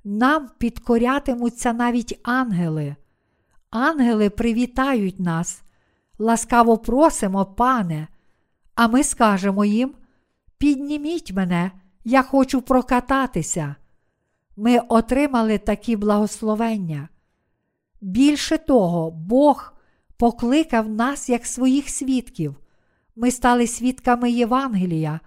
Нам 0.05 0.49
підкорятимуться 0.59 1.73
навіть 1.73 2.21
ангели. 2.23 2.97
Ангели 3.71 4.31
привітають 4.31 5.21
нас, 5.21 5.63
ласкаво 6.19 6.79
просимо, 6.79 7.45
пане, 7.45 8.09
а 8.75 8.89
ми 8.89 9.05
скажемо 9.05 9.65
їм: 9.65 9.95
підніміть 10.59 11.33
мене, 11.33 11.71
я 12.09 12.23
хочу 12.23 12.63
прокататися. 12.63 13.77
Ми 14.57 14.79
отримали 14.79 15.59
такі 15.59 15.97
благословення. 15.97 17.09
Більше 18.01 18.59
того, 18.59 19.11
Бог 19.11 19.75
покликав 20.17 20.89
нас 20.89 21.29
як 21.29 21.47
своїх 21.47 21.89
свідків. 21.89 22.57
Ми 23.17 23.31
стали 23.31 23.67
свідками 23.67 24.31
Євангелія, 24.31 25.21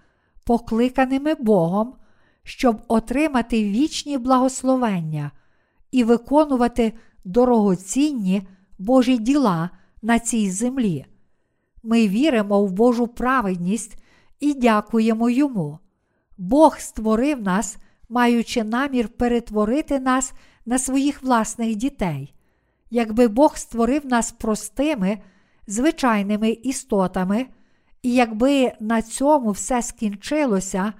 покликаними 0.44 1.34
Богом, 1.34 1.94
щоб 2.44 2.82
отримати 2.88 3.64
вічні 3.64 4.18
благословення 4.18 5.32
і 5.92 6.04
виконувати 6.04 6.94
дорогоцінні 7.26 8.48
Божі 8.78 9.18
діла 9.18 9.70
на 10.02 10.20
цій 10.20 10.52
землі. 10.52 11.06
Ми 11.84 12.08
віримо 12.08 12.66
в 12.66 12.72
Божу 12.72 13.08
праведність 13.08 14.04
і 14.40 14.54
дякуємо 14.54 15.30
Йому. 15.30 15.80
Бог 16.40 16.80
створив 16.80 17.42
нас, 17.42 17.78
маючи 18.10 18.64
намір 18.64 19.08
перетворити 19.08 20.00
нас 20.00 20.34
на 20.66 20.80
своїх 20.80 21.24
власних 21.24 21.76
дітей. 21.76 22.34
Якби 22.90 23.28
Бог 23.28 23.58
створив 23.58 24.06
нас 24.06 24.32
простими, 24.32 25.18
звичайними 25.68 26.50
істотами, 26.50 27.46
і 28.04 28.14
якби 28.14 28.72
на 28.80 29.02
цьому 29.02 29.52
все 29.52 29.82
скінчилося, 29.82 30.94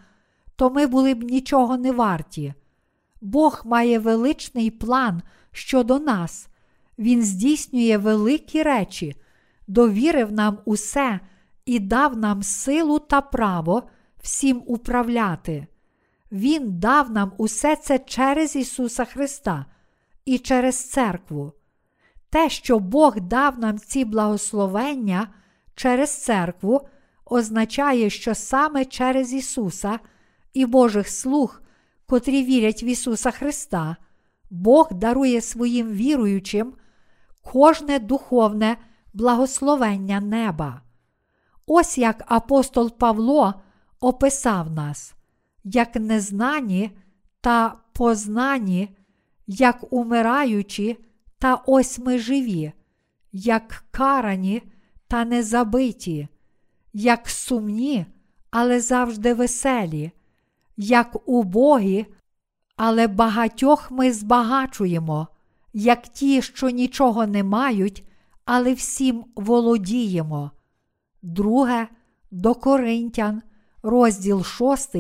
то 0.56 0.70
ми 0.70 0.88
були 0.88 1.14
б 1.14 1.24
нічого 1.24 1.78
не 1.78 1.92
варті. 1.92 2.54
Бог 3.22 3.62
має 3.66 4.00
величний 4.00 4.72
план 4.72 5.22
щодо 5.52 6.00
нас, 6.00 6.48
Він 6.98 7.24
здійснює 7.24 7.98
великі 7.98 8.64
речі, 8.64 9.16
довірив 9.68 10.32
нам 10.32 10.58
усе 10.66 11.20
і 11.66 11.80
дав 11.80 12.18
нам 12.18 12.44
силу 12.44 13.00
та 13.00 13.22
право 13.22 13.84
всім 14.22 14.64
управляти. 14.66 15.68
Він 16.32 16.80
дав 16.80 17.12
нам 17.12 17.32
усе 17.38 17.76
це 17.76 18.00
через 18.00 18.56
Ісуса 18.56 19.06
Христа 19.06 19.66
і 20.26 20.38
через 20.38 20.90
церкву. 20.90 21.54
Те, 22.30 22.50
що 22.50 22.80
Бог 22.80 23.20
дав 23.20 23.60
нам 23.60 23.80
ці 23.80 24.06
благословення 24.06 25.28
через 25.76 26.24
церкву, 26.24 26.88
означає, 27.26 28.10
що 28.10 28.36
саме 28.36 28.86
через 28.86 29.34
Ісуса 29.34 30.00
і 30.54 30.66
Божих 30.66 31.10
слуг, 31.10 31.62
котрі 32.06 32.44
вірять 32.44 32.84
в 32.84 32.86
Ісуса 32.86 33.32
Христа, 33.32 33.96
Бог 34.50 34.90
дарує 34.92 35.42
своїм 35.42 35.88
віруючим 35.88 36.74
кожне 37.44 38.00
духовне 38.00 38.78
благословення 39.14 40.20
неба. 40.20 40.82
Ось 41.66 41.98
як 41.98 42.24
апостол 42.28 42.98
Павло 42.98 43.54
описав 44.00 44.72
нас, 44.72 45.16
як 45.64 45.96
незнані 45.96 46.92
та 47.42 47.76
познані, 47.94 48.96
як 49.48 49.94
умираючі, 49.94 50.98
та 51.40 51.56
ось 51.56 52.00
ми 52.00 52.20
живі, 52.20 52.72
як 53.32 53.84
карані 53.92 54.62
та 55.08 55.26
незабиті, 55.26 56.28
як 56.94 57.30
сумні, 57.30 58.06
але 58.52 58.80
завжди 58.80 59.34
веселі, 59.34 60.12
як 60.78 61.30
убогі, 61.30 62.06
але 62.76 63.08
багатьох 63.08 63.92
ми 63.92 64.14
збагачуємо, 64.14 65.28
як 65.74 66.08
ті, 66.08 66.42
що 66.42 66.70
нічого 66.70 67.28
не 67.28 67.44
мають, 67.44 68.04
але 68.46 68.74
всім 68.74 69.26
володіємо. 69.36 70.52
Друге 71.22 71.88
до 72.32 72.56
Коринтян, 72.56 73.42
розділ 73.84 74.44
6, 74.44 74.96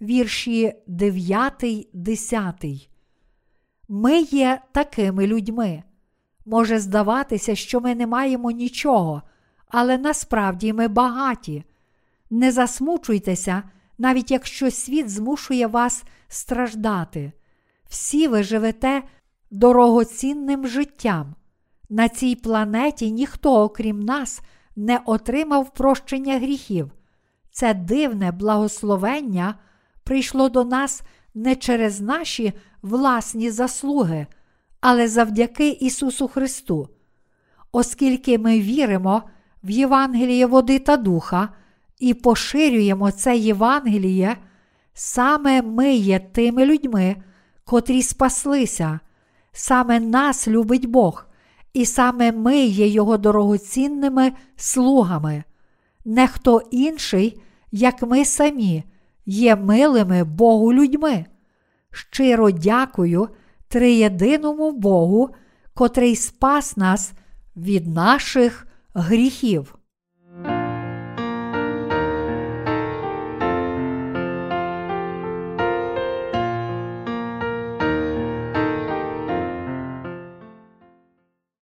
вірші 0.00 0.74
9, 0.86 1.88
10. 1.92 2.64
Ми 3.88 4.20
є 4.20 4.60
такими 4.72 5.26
людьми. 5.26 5.82
Може 6.46 6.78
здаватися, 6.78 7.54
що 7.54 7.80
ми 7.80 7.94
не 7.94 8.06
маємо 8.06 8.50
нічого, 8.50 9.22
але 9.68 9.98
насправді 9.98 10.72
ми 10.72 10.88
багаті. 10.88 11.64
Не 12.30 12.52
засмучуйтеся, 12.52 13.62
навіть 13.98 14.30
якщо 14.30 14.70
світ 14.70 15.10
змушує 15.10 15.66
вас 15.66 16.04
страждати. 16.28 17.32
Всі 17.88 18.28
ви 18.28 18.42
живете 18.42 19.02
дорогоцінним 19.50 20.66
життям. 20.66 21.34
На 21.88 22.08
цій 22.08 22.36
планеті 22.36 23.12
ніхто, 23.12 23.62
окрім 23.62 24.00
нас, 24.00 24.40
не 24.76 25.00
отримав 25.06 25.74
прощення 25.74 26.38
гріхів. 26.38 26.92
Це 27.60 27.74
дивне 27.74 28.32
благословення 28.32 29.54
прийшло 30.04 30.48
до 30.48 30.64
нас 30.64 31.02
не 31.34 31.56
через 31.56 32.00
наші 32.00 32.52
власні 32.82 33.50
заслуги, 33.50 34.26
але 34.80 35.08
завдяки 35.08 35.70
Ісусу 35.70 36.28
Христу. 36.28 36.88
Оскільки 37.72 38.38
ми 38.38 38.60
віримо 38.60 39.22
в 39.64 39.70
Євангеліє 39.70 40.46
води 40.46 40.78
та 40.78 40.96
духа 40.96 41.48
і 41.98 42.14
поширюємо 42.14 43.10
це 43.10 43.36
Євангеліє, 43.36 44.36
саме 44.94 45.62
ми 45.62 45.94
є 45.94 46.18
тими 46.18 46.66
людьми, 46.66 47.16
котрі 47.64 48.02
спаслися, 48.02 49.00
саме 49.52 50.00
нас 50.00 50.48
любить 50.48 50.86
Бог, 50.86 51.26
і 51.72 51.86
саме 51.86 52.32
ми 52.32 52.58
є 52.58 52.86
Його 52.86 53.16
дорогоцінними 53.16 54.32
слугами. 54.56 55.44
Не 56.04 56.28
хто 56.28 56.62
інший, 56.70 57.40
як 57.72 58.02
ми 58.02 58.24
самі, 58.24 58.84
є 59.26 59.56
милими 59.56 60.24
Богу 60.24 60.72
людьми. 60.72 61.26
Щиро 61.90 62.50
дякую 62.50 63.28
триєдиному 63.68 64.72
Богу, 64.72 65.30
котрий 65.74 66.16
спас 66.16 66.76
нас 66.76 67.12
від 67.56 67.86
наших 67.86 68.66
гріхів. 68.94 69.79